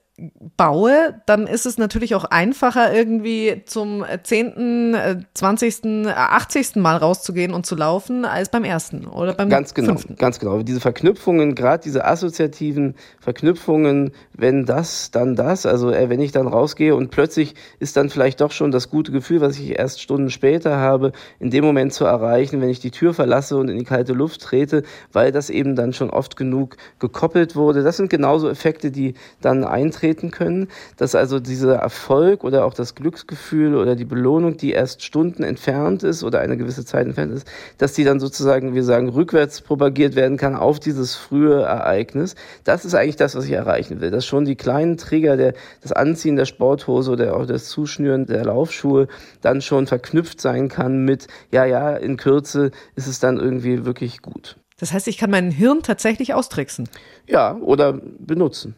baue, 0.57 1.21
dann 1.27 1.47
ist 1.47 1.67
es 1.67 1.77
natürlich 1.77 2.15
auch 2.15 2.25
einfacher, 2.25 2.95
irgendwie 2.95 3.63
zum 3.67 4.03
10., 4.23 5.27
20., 5.35 6.07
80. 6.09 6.77
Mal 6.77 6.97
rauszugehen 6.97 7.53
und 7.53 7.67
zu 7.67 7.77
laufen, 7.77 8.25
als 8.25 8.49
beim 8.49 8.65
ersten 8.65 9.07
oder 9.07 9.35
beim 9.35 9.51
ganz 9.51 9.75
genau, 9.75 9.89
fünften. 9.89 10.17
Ganz 10.17 10.39
genau. 10.39 10.63
Diese 10.63 10.81
Verknüpfungen, 10.81 11.55
gerade 11.55 11.83
diese 11.83 12.07
assoziativen 12.07 12.95
Verknüpfungen, 13.21 14.13
wenn 14.33 14.65
das, 14.65 15.11
dann 15.11 15.37
das, 15.37 15.67
also 15.67 15.91
äh, 15.91 16.09
wenn 16.09 16.21
ich 16.21 16.33
dann 16.33 16.47
rausgehe 16.47 16.95
und 16.95 17.11
plötzlich 17.11 17.55
ist 17.79 17.99
dann 17.99 18.09
vielleicht 18.09 18.41
doch 18.41 18.53
schon 18.53 18.71
das 18.71 18.89
gute 18.89 19.13
Gefühl, 19.13 19.43
was 19.43 19.59
ich 19.59 19.79
erst 19.79 20.01
Stunden 20.01 20.31
später 20.31 20.79
habe, 20.79 21.13
in 21.41 21.51
dem 21.51 21.65
Moment 21.65 21.93
zu 21.93 22.07
erreichen, 22.07 22.63
wenn 22.63 22.71
ich 22.71 22.81
die 22.81 22.91
Tür 22.91 23.13
verlasse 23.13 23.59
und 23.59 23.69
in 23.69 23.79
die 23.79 23.85
kalte 23.85 24.15
Luft 24.15 24.41
trete, 24.41 24.83
weil 25.13 25.31
das 25.31 25.51
eben 25.51 25.77
dann 25.77 25.93
schon 25.93 26.09
oft 26.09 26.37
genug 26.37 26.79
gekoppelt 27.01 27.55
wurde. 27.55 27.83
Das 27.83 27.99
sind 27.99 28.09
genauso 28.09 28.49
Effekte, 28.49 28.91
die 28.91 29.13
dann 29.43 29.63
eintreten 29.65 30.06
auftreten 30.07 30.31
können, 30.31 30.69
dass 30.97 31.15
also 31.15 31.41
dieser 31.41 31.77
Erfolg 31.77 32.45
oder 32.45 32.65
auch 32.65 32.75
das 32.75 32.95
Glücksgefühl 32.95 33.75
oder 33.75 33.97
die 33.97 34.05
Belohnung, 34.05 34.57
die 34.57 34.71
erst 34.71 35.03
Stunden 35.03 35.43
entfernt 35.43 36.03
ist 36.05 36.23
oder 36.23 36.41
eine 36.41 36.57
gewisse 36.57 36.85
Zeit 36.85 37.07
entfernt 37.07 37.33
ist, 37.33 37.49
dass 37.79 37.93
die 37.95 38.05
dann 38.05 38.21
sozusagen, 38.21 38.75
wir 38.75 38.85
sagen, 38.85 39.09
rückwärts 39.09 39.61
propagiert 39.61 40.15
werden 40.15 40.37
kann 40.37 40.55
auf 40.55 40.79
dieses 40.79 41.17
frühe 41.17 41.63
Ereignis. 41.63 42.37
Das 42.63 42.85
ist 42.85 42.95
eigentlich 42.95 43.17
das, 43.17 43.35
was 43.35 43.47
ich 43.47 43.53
erreichen 43.53 44.01
will, 44.01 44.11
dass 44.11 44.25
schon 44.25 44.45
die 44.45 44.57
kleinen 44.57 44.97
Trigger, 44.97 45.37
der, 45.37 45.55
das 45.83 45.93
Anziehen 45.93 46.37
der 46.37 46.47
Sporthose 46.47 47.11
oder 47.11 47.37
auch 47.37 47.47
das 47.47 47.67
Zuschnüren 47.69 48.27
der 48.27 48.45
Laufschuhe 48.45 49.09
dann 49.41 49.61
schon 49.61 49.87
verknüpft 49.87 50.41
sein 50.41 50.69
kann 50.69 51.05
mit, 51.05 51.27
ja, 51.51 51.65
ja, 51.65 51.97
in 51.97 52.17
Kürze 52.17 52.71
ist 52.95 53.09
es 53.09 53.19
dann 53.19 53.39
irgendwie 53.39 53.85
wirklich 53.85 54.23
gut. 54.23 54.57
Das 54.79 54.93
heißt, 54.93 55.09
ich 55.09 55.17
kann 55.17 55.31
mein 55.31 55.51
Hirn 55.51 55.83
tatsächlich 55.83 56.35
austricksen. 56.35 56.89
Ja, 57.27 57.57
oder 57.57 57.95
benutzen 57.95 58.77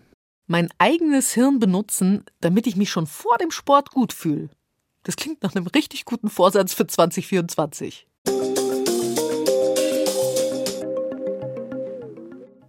mein 0.49 0.71
eigenes 0.79 1.33
Hirn 1.35 1.61
benutzen, 1.61 2.25
damit 2.41 2.67
ich 2.67 2.75
mich 2.75 2.91
schon 2.91 3.07
vor 3.07 3.37
dem 3.37 3.51
Sport 3.51 3.91
gut 3.91 4.13
fühle. 4.13 4.49
Das 5.05 5.15
klingt 5.15 5.43
nach 5.43 5.55
einem 5.55 5.67
richtig 5.67 6.07
guten 6.07 6.31
Vorsatz 6.31 6.75
für 6.75 6.87
2024. 6.87 8.07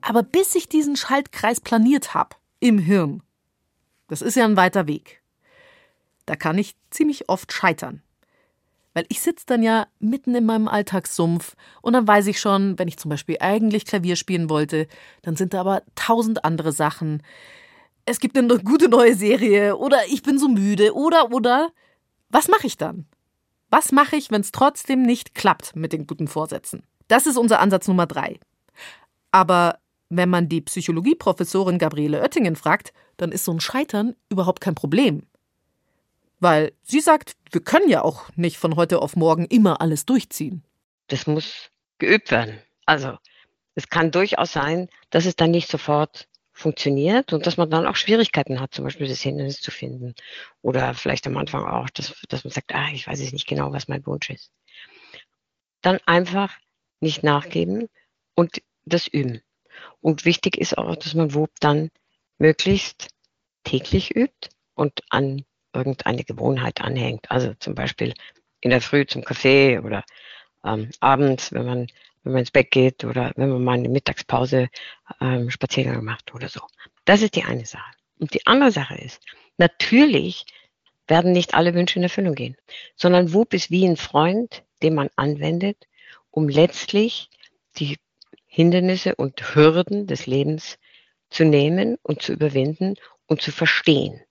Aber 0.02 0.24
bis 0.24 0.56
ich 0.56 0.68
diesen 0.68 0.98
Schaltkreis 0.98 1.62
planiert 1.62 2.14
habe, 2.14 2.36
im 2.60 2.80
Hirn, 2.80 3.24
das 4.08 4.22
ist 4.22 4.36
ja 4.36 4.44
ein 4.44 4.58
weiter 4.58 4.86
Weg. 4.86 5.22
Da 6.26 6.36
kann 6.36 6.58
ich 6.58 6.76
ziemlich 6.90 7.30
oft 7.30 7.54
scheitern. 7.54 8.02
Weil 8.94 9.06
ich 9.08 9.22
sitze 9.22 9.46
dann 9.46 9.64
ja 9.64 9.88
mitten 10.00 10.36
in 10.36 10.46
meinem 10.46 10.68
Alltagssumpf 10.68 11.56
und 11.82 11.94
dann 11.94 12.08
weiß 12.08 12.28
ich 12.28 12.42
schon, 12.42 12.78
wenn 12.78 12.88
ich 12.88 12.98
zum 12.98 13.10
Beispiel 13.10 13.38
eigentlich 13.40 13.86
Klavier 13.86 14.18
spielen 14.18 14.50
wollte, 14.50 14.88
dann 15.22 15.38
sind 15.38 15.54
da 15.54 15.62
aber 15.62 15.84
tausend 15.96 16.44
andere 16.44 16.72
Sachen 16.72 17.24
es 18.10 18.20
gibt 18.20 18.38
eine 18.38 18.60
gute 18.60 18.90
neue 18.90 19.16
Serie 19.16 19.78
oder 19.78 20.00
ich 20.08 20.24
bin 20.24 20.40
so 20.40 20.48
müde 20.48 20.96
oder 20.96 21.32
oder 21.32 21.72
was 22.30 22.48
mache 22.48 22.66
ich 22.66 22.76
dann? 22.76 23.06
Was 23.70 23.92
mache 23.92 24.16
ich, 24.16 24.32
wenn 24.32 24.42
es 24.42 24.52
trotzdem 24.52 25.04
nicht 25.04 25.36
klappt 25.36 25.76
mit 25.76 25.94
den 25.94 26.08
guten 26.08 26.28
Vorsätzen? 26.28 26.84
Das 27.08 27.28
ist 27.28 27.38
unser 27.38 27.60
Ansatz 27.60 27.88
Nummer 27.88 28.08
drei. 28.08 28.40
Aber 29.32 29.78
wenn 30.10 30.30
man 30.30 30.50
die 30.50 30.62
Psychologieprofessorin 30.62 31.78
Gabriele 31.78 32.22
Oettingen 32.22 32.56
fragt, 32.56 32.94
dann 33.18 33.32
ist 33.32 33.46
so 33.46 33.52
ein 33.52 33.60
Scheitern 33.60 34.16
überhaupt 34.30 34.60
kein 34.60 34.74
Problem. 34.74 35.28
Weil 36.40 36.72
sie 36.82 37.02
sagt, 37.02 37.34
wir 37.52 37.62
können 37.62 37.90
ja 37.90 38.02
auch 38.02 38.30
nicht 38.36 38.58
von 38.58 38.76
heute 38.76 39.02
auf 39.04 39.16
morgen 39.16 39.46
immer 39.46 39.82
alles 39.82 40.06
durchziehen. 40.06 40.64
Das 41.08 41.28
muss 41.28 41.70
geübt 42.00 42.32
werden. 42.32 42.60
Also, 42.88 43.18
es 43.76 43.90
kann 43.90 44.10
durchaus 44.10 44.54
sein, 44.54 44.90
dass 45.12 45.26
es 45.26 45.36
dann 45.36 45.52
nicht 45.52 45.70
sofort 45.70 46.29
funktioniert 46.60 47.32
und 47.34 47.46
dass 47.46 47.58
man 47.58 47.70
dann 47.70 47.88
auch 47.88 47.96
Schwierigkeiten 47.96 48.60
hat, 48.60 48.74
zum 48.74 48.84
Beispiel 48.84 49.08
das 49.08 49.22
Hindernis 49.22 49.62
zu 49.62 49.72
finden. 49.72 50.14
Oder 50.62 50.94
vielleicht 50.94 51.26
am 51.26 51.38
Anfang 51.38 51.66
auch, 51.66 51.90
dass, 51.90 52.16
dass 52.28 52.44
man 52.44 52.52
sagt, 52.52 52.76
ah, 52.76 52.90
ich 52.94 53.08
weiß 53.08 53.22
jetzt 53.22 53.34
nicht 53.34 53.48
genau, 53.48 53.72
was 53.72 53.88
mein 53.88 54.06
Wunsch 54.06 54.30
ist. 54.30 54.52
Dann 55.82 56.00
einfach 56.06 56.58
nicht 57.00 57.24
nachgeben 57.24 57.88
und 58.36 58.62
das 58.86 59.08
üben. 59.08 59.42
Und 60.02 60.26
wichtig 60.26 60.58
ist 60.58 60.78
auch, 60.78 60.96
dass 60.98 61.14
man 61.14 61.34
WOP 61.34 61.52
dann 61.62 61.90
möglichst 62.38 63.08
täglich 63.64 64.16
übt 64.16 64.50
und 64.74 65.02
an 65.10 65.46
irgendeine 65.74 66.26
Gewohnheit 66.26 66.82
anhängt. 66.82 67.32
Also 67.32 67.54
zum 67.60 67.76
Beispiel 67.76 68.14
in 68.60 68.72
der 68.72 68.82
Früh 68.82 69.06
zum 69.06 69.24
Kaffee 69.24 69.80
oder 69.80 70.04
ähm, 70.66 70.90
abends, 71.00 71.54
wenn 71.54 71.66
man 71.66 71.88
wenn 72.24 72.34
man 72.34 72.40
ins 72.42 72.52
Bett 72.52 72.72
geht 72.72 73.04
oder 73.04 73.32
wenn 73.36 73.50
man 73.50 73.64
mal 73.64 73.74
eine 73.74 73.90
Mittagspause 73.90 74.70
ähm, 75.22 75.50
Spaziergang 75.50 76.04
macht 76.04 76.34
oder 76.34 76.50
so. 76.50 76.62
Das 77.06 77.22
ist 77.22 77.36
die 77.36 77.44
eine 77.44 77.66
Sache. 77.66 77.92
Und 78.20 78.34
die 78.34 78.46
andere 78.46 78.72
Sache 78.72 78.96
ist, 78.96 79.22
natürlich 79.58 80.46
werden 81.08 81.32
nicht 81.32 81.54
alle 81.54 81.74
Wünsche 81.74 81.98
in 81.98 82.04
Erfüllung 82.04 82.36
gehen, 82.36 82.56
sondern 82.96 83.34
WUP 83.34 83.54
ist 83.54 83.72
wie 83.72 83.86
ein 83.86 83.98
Freund, 83.98 84.64
den 84.84 84.94
man 84.94 85.10
anwendet, 85.16 85.88
um 86.30 86.48
letztlich 86.48 87.30
die 87.78 87.98
Hindernisse 88.46 89.16
und 89.16 89.56
Hürden 89.56 90.08
des 90.08 90.26
Lebens 90.26 90.78
zu 91.30 91.46
nehmen 91.46 91.98
und 92.02 92.22
zu 92.22 92.34
überwinden 92.34 92.96
und 93.28 93.42
zu 93.42 93.52
verstehen. 93.52 94.22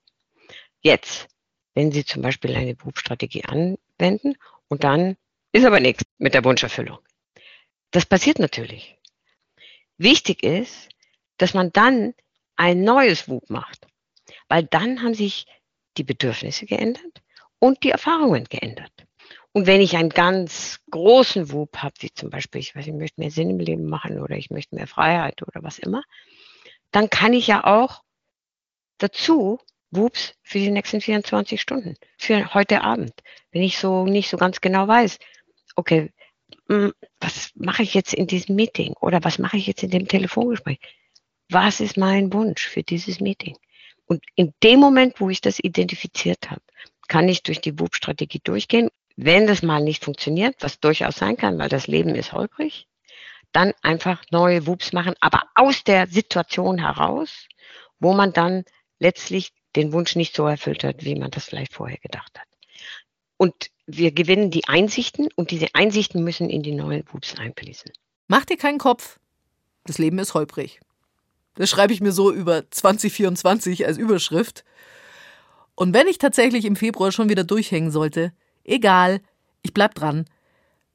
Jetzt, 0.81 1.27
wenn 1.73 1.91
Sie 1.91 2.05
zum 2.05 2.21
Beispiel 2.21 2.55
eine 2.55 2.75
WUP-Strategie 2.79 3.45
anwenden 3.45 4.35
und 4.67 4.83
dann 4.83 5.17
ist 5.51 5.65
aber 5.65 5.79
nichts 5.79 6.03
mit 6.17 6.33
der 6.33 6.43
Wunscherfüllung. 6.43 6.99
Das 7.91 8.05
passiert 8.05 8.39
natürlich. 8.39 8.97
Wichtig 9.97 10.43
ist, 10.43 10.89
dass 11.37 11.53
man 11.53 11.71
dann 11.71 12.13
ein 12.55 12.81
neues 12.83 13.27
WUP 13.27 13.49
macht, 13.49 13.87
weil 14.47 14.63
dann 14.63 15.01
haben 15.01 15.13
sich 15.13 15.47
die 15.97 16.03
Bedürfnisse 16.03 16.65
geändert 16.65 17.21
und 17.59 17.83
die 17.83 17.91
Erfahrungen 17.91 18.45
geändert. 18.45 18.91
Und 19.51 19.65
wenn 19.65 19.81
ich 19.81 19.97
einen 19.97 20.09
ganz 20.09 20.79
großen 20.91 21.51
Wub 21.51 21.77
habe, 21.77 21.95
wie 21.99 22.13
zum 22.13 22.29
Beispiel, 22.29 22.61
ich 22.61 22.75
weiß, 22.75 22.85
ich 22.85 22.93
möchte 22.93 23.19
mehr 23.19 23.31
Sinn 23.31 23.49
im 23.49 23.59
Leben 23.59 23.85
machen 23.85 24.19
oder 24.19 24.35
ich 24.35 24.51
möchte 24.51 24.75
mehr 24.75 24.87
Freiheit 24.87 25.41
oder 25.41 25.63
was 25.63 25.79
immer, 25.79 26.03
dann 26.91 27.09
kann 27.09 27.33
ich 27.33 27.47
ja 27.47 27.63
auch 27.63 28.03
dazu 28.99 29.59
Wups 29.91 30.35
für 30.43 30.59
die 30.59 30.69
nächsten 30.69 31.01
24 31.01 31.59
Stunden, 31.59 31.95
für 32.17 32.53
heute 32.53 32.81
Abend. 32.81 33.13
Wenn 33.51 33.63
ich 33.63 33.79
so 33.79 34.05
nicht 34.05 34.29
so 34.29 34.37
ganz 34.37 34.61
genau 34.61 34.87
weiß, 34.87 35.17
okay, 35.75 36.11
was 37.19 37.51
mache 37.55 37.83
ich 37.83 37.93
jetzt 37.93 38.13
in 38.13 38.27
diesem 38.27 38.55
Meeting 38.55 38.93
oder 39.01 39.23
was 39.23 39.39
mache 39.39 39.57
ich 39.57 39.67
jetzt 39.67 39.83
in 39.83 39.89
dem 39.89 40.07
Telefongespräch? 40.07 40.79
Was 41.49 41.79
ist 41.79 41.97
mein 41.97 42.31
Wunsch 42.31 42.67
für 42.67 42.83
dieses 42.83 43.19
Meeting? 43.19 43.57
Und 44.05 44.23
in 44.35 44.53
dem 44.63 44.79
Moment, 44.79 45.19
wo 45.19 45.29
ich 45.29 45.41
das 45.41 45.59
identifiziert 45.59 46.49
habe, 46.49 46.61
kann 47.07 47.27
ich 47.27 47.43
durch 47.43 47.61
die 47.61 47.79
WUP-Strategie 47.79 48.41
durchgehen. 48.43 48.89
Wenn 49.15 49.47
das 49.47 49.63
mal 49.63 49.81
nicht 49.81 50.03
funktioniert, 50.03 50.55
was 50.59 50.79
durchaus 50.79 51.17
sein 51.17 51.37
kann, 51.37 51.57
weil 51.59 51.69
das 51.69 51.87
Leben 51.87 52.15
ist 52.15 52.33
holprig, 52.33 52.87
dann 53.51 53.73
einfach 53.81 54.23
neue 54.31 54.65
WUPs 54.67 54.93
machen, 54.93 55.15
aber 55.19 55.43
aus 55.55 55.83
der 55.83 56.07
Situation 56.07 56.77
heraus, 56.77 57.47
wo 57.99 58.13
man 58.13 58.31
dann 58.31 58.63
letztlich 58.99 59.51
den 59.75 59.91
Wunsch 59.91 60.15
nicht 60.15 60.35
so 60.35 60.45
erfüllt 60.47 60.83
hat, 60.83 61.03
wie 61.03 61.15
man 61.15 61.31
das 61.31 61.45
vielleicht 61.45 61.73
vorher 61.73 61.97
gedacht 61.97 62.37
hat. 62.39 62.47
Und 63.37 63.69
wir 63.91 64.11
gewinnen 64.11 64.51
die 64.51 64.67
Einsichten 64.67 65.29
und 65.35 65.51
diese 65.51 65.67
Einsichten 65.73 66.23
müssen 66.23 66.49
in 66.49 66.61
die 66.61 66.73
neuen 66.73 67.03
WUPs 67.11 67.35
einfließen. 67.37 67.91
Mach 68.27 68.45
dir 68.45 68.57
keinen 68.57 68.77
Kopf. 68.77 69.19
Das 69.85 69.97
Leben 69.97 70.19
ist 70.19 70.35
holprig. 70.35 70.79
Das 71.55 71.69
schreibe 71.69 71.93
ich 71.93 71.99
mir 71.99 72.11
so 72.11 72.31
über 72.31 72.69
2024 72.69 73.87
als 73.87 73.97
Überschrift. 73.97 74.63
Und 75.73 75.93
wenn 75.93 76.07
ich 76.07 76.19
tatsächlich 76.19 76.65
im 76.65 76.75
Februar 76.75 77.11
schon 77.11 77.29
wieder 77.29 77.43
durchhängen 77.43 77.89
sollte, 77.89 78.31
egal, 78.63 79.21
ich 79.63 79.73
bleib 79.73 79.95
dran. 79.95 80.25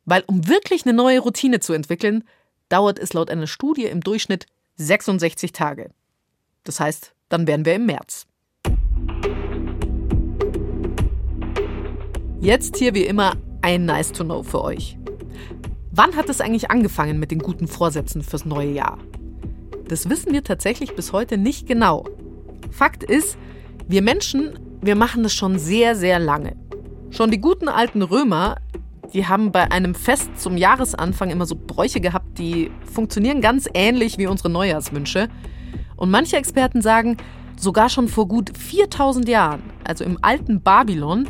Weil 0.05 0.23
um 0.27 0.47
wirklich 0.47 0.87
eine 0.87 0.95
neue 0.95 1.19
Routine 1.19 1.59
zu 1.59 1.73
entwickeln, 1.73 2.23
dauert 2.69 2.99
es 2.99 3.13
laut 3.13 3.31
einer 3.31 3.47
Studie 3.47 3.87
im 3.87 4.03
Durchschnitt 4.03 4.47
66 4.77 5.53
Tage. 5.53 5.91
Das 6.63 6.79
heißt, 6.79 7.15
dann 7.29 7.47
wären 7.47 7.65
wir 7.65 7.75
im 7.75 7.87
März. 7.87 8.27
Jetzt 12.45 12.77
hier 12.77 12.93
wie 12.93 13.05
immer 13.07 13.37
ein 13.63 13.87
Nice 13.87 14.13
to 14.13 14.23
Know 14.23 14.43
für 14.43 14.63
euch. 14.63 14.99
Wann 15.93 16.15
hat 16.15 16.29
es 16.29 16.43
eigentlich 16.43 16.71
angefangen 16.71 17.19
mit 17.19 17.31
den 17.31 17.39
guten 17.39 17.67
Vorsätzen 17.67 18.21
fürs 18.21 18.45
neue 18.45 18.71
Jahr? 18.71 18.99
Das 19.89 20.11
wissen 20.11 20.31
wir 20.31 20.45
tatsächlich 20.45 20.95
bis 20.95 21.15
heute 21.15 21.39
nicht 21.39 21.67
genau. 21.67 22.05
Fakt 22.71 23.03
ist, 23.03 23.39
wir 23.89 24.03
Menschen, 24.03 24.59
wir 24.83 24.95
machen 24.95 25.23
das 25.23 25.33
schon 25.33 25.59
sehr, 25.59 25.97
sehr 25.97 26.19
lange. 26.19 26.55
Schon 27.09 27.31
die 27.31 27.41
guten 27.41 27.67
alten 27.67 28.03
Römer, 28.03 28.57
die 29.15 29.27
haben 29.27 29.51
bei 29.51 29.73
einem 29.73 29.95
Fest 29.95 30.29
zum 30.37 30.59
Jahresanfang 30.59 31.31
immer 31.31 31.47
so 31.47 31.57
Bräuche 31.57 32.03
gehabt, 32.03 32.37
die 32.37 32.71
funktionieren 32.93 33.41
ganz 33.41 33.71
ähnlich 33.73 34.19
wie 34.19 34.27
unsere 34.27 34.51
Neujahrswünsche. 34.51 35.31
Und 35.97 36.11
manche 36.11 36.37
Experten 36.37 36.83
sagen, 36.83 37.17
sogar 37.57 37.89
schon 37.89 38.07
vor 38.07 38.29
gut 38.29 38.53
4000 38.55 39.31
Jahren, 39.31 39.63
also 39.83 40.05
im 40.05 40.19
alten 40.21 40.61
Babylon, 40.61 41.27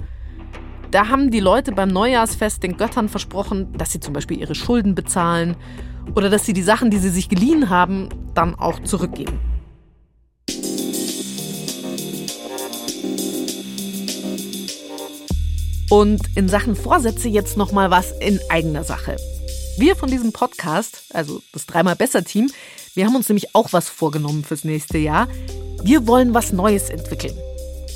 da 0.94 1.09
haben 1.09 1.33
die 1.33 1.40
Leute 1.40 1.72
beim 1.72 1.88
Neujahrsfest 1.88 2.62
den 2.62 2.76
Göttern 2.76 3.09
versprochen, 3.09 3.72
dass 3.76 3.90
sie 3.90 3.98
zum 3.98 4.14
Beispiel 4.14 4.38
ihre 4.38 4.54
Schulden 4.54 4.94
bezahlen 4.94 5.57
oder 6.14 6.30
dass 6.30 6.46
sie 6.46 6.52
die 6.52 6.62
Sachen, 6.62 6.88
die 6.92 6.98
sie 6.98 7.09
sich 7.09 7.28
geliehen 7.28 7.68
haben, 7.68 8.11
dann 8.33 8.54
auch 8.54 8.78
zurückgeben. 8.78 9.40
Und 15.90 16.22
in 16.37 16.48
Sachen 16.48 16.76
Vorsätze 16.76 17.28
jetzt 17.28 17.57
noch 17.57 17.72
mal 17.72 17.90
was 17.90 18.12
in 18.20 18.38
eigener 18.48 18.85
Sache. 18.85 19.16
Wir 19.76 19.96
von 19.96 20.09
diesem 20.09 20.33
Podcast, 20.33 21.07
also 21.12 21.42
das 21.52 21.66
dreimal 21.66 21.96
besser 21.96 22.22
Team, 22.22 22.52
wir 22.94 23.04
haben 23.04 23.16
uns 23.16 23.28
nämlich 23.28 23.57
auch 23.57 23.72
was 23.72 23.88
vorgenommen 23.88 24.44
fürs 24.44 24.62
nächste 24.62 24.98
Jahr. 24.98 25.26
Wir 25.83 26.07
wollen 26.07 26.35
was 26.35 26.52
Neues 26.52 26.88
entwickeln. 26.88 27.37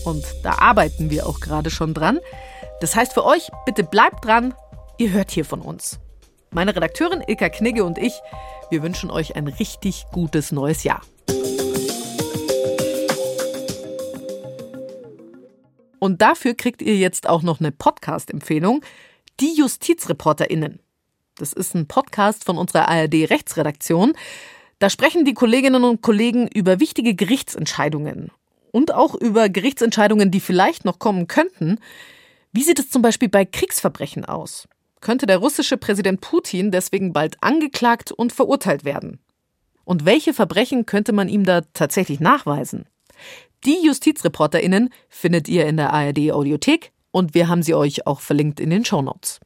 Und 0.05 0.25
da 0.43 0.59
arbeiten 0.59 1.11
wir 1.11 1.29
auch 1.29 1.39
gerade 1.39 1.71
schon 1.71 1.95
dran. 1.95 2.19
Das 2.81 2.95
heißt 2.95 3.13
für 3.13 3.25
euch, 3.25 3.51
bitte 3.67 3.83
bleibt 3.83 4.25
dran, 4.25 4.55
ihr 4.99 5.11
hört 5.11 5.33
hier 5.33 5.45
von 5.45 5.61
uns. 5.61 5.99
Meine 6.53 6.77
Redakteurin 6.77 7.25
Ilka 7.27 7.49
Knigge 7.49 7.85
und 7.85 7.99
ich, 7.99 8.21
wir 8.71 8.85
wünschen 8.85 9.11
euch 9.11 9.35
ein 9.35 9.49
richtig 9.49 10.05
gutes 10.13 10.53
neues 10.53 10.85
Jahr. 10.85 11.03
Und 15.99 16.23
dafür 16.23 16.55
kriegt 16.55 16.81
ihr 16.81 16.97
jetzt 16.97 17.29
auch 17.29 17.43
noch 17.43 17.59
eine 17.59 17.73
Podcast-Empfehlung, 17.73 18.85
die 19.41 19.57
JustizreporterInnen. 19.57 20.79
Das 21.37 21.53
ist 21.53 21.75
ein 21.75 21.89
Podcast 21.89 22.45
von 22.45 22.57
unserer 22.57 22.89
ARD-Rechtsredaktion. 22.89 24.13
Da 24.79 24.89
sprechen 24.89 25.25
die 25.25 25.35
Kolleginnen 25.35 25.83
und 25.83 26.03
Kollegen 26.03 26.47
über 26.47 26.79
wichtige 26.79 27.17
Gerichtsentscheidungen 27.17 28.31
und 28.71 28.95
auch 28.95 29.17
über 29.17 29.49
Gerichtsentscheidungen, 29.49 30.31
die 30.31 30.41
vielleicht 30.41 30.85
noch 30.85 31.01
kommen 31.01 31.27
könnten. 31.27 31.81
Wie 32.53 32.63
sieht 32.63 32.79
es 32.79 32.91
zum 32.91 33.03
Beispiel 33.03 33.29
bei 33.29 33.45
Kriegsverbrechen 33.45 34.25
aus? 34.25 34.69
könnte 35.01 35.27
der 35.27 35.39
russische 35.39 35.77
Präsident 35.77 36.21
Putin 36.21 36.71
deswegen 36.71 37.13
bald 37.13 37.37
angeklagt 37.43 38.13
und 38.13 38.33
verurteilt 38.33 38.85
werden. 38.85 39.21
Und 39.85 40.05
welche 40.05 40.35
Verbrechen 40.35 40.87
könnte 40.87 41.13
man 41.13 41.29
ihm 41.29 41.45
da 41.45 41.63
tatsächlich 41.73 42.21
nachweisen? 42.21 42.87
Die 43.65 43.85
JustizreporterInnen 43.85 44.91
findet 45.09 45.49
ihr 45.49 45.67
in 45.67 45.77
der 45.77 45.93
ARD 45.93 46.33
Audiothek 46.33 46.93
und 47.11 47.35
wir 47.35 47.49
haben 47.49 47.63
sie 47.63 47.75
euch 47.75 48.07
auch 48.07 48.21
verlinkt 48.21 48.61
in 48.61 48.71
den 48.71 48.85
Shownotes. 48.85 49.41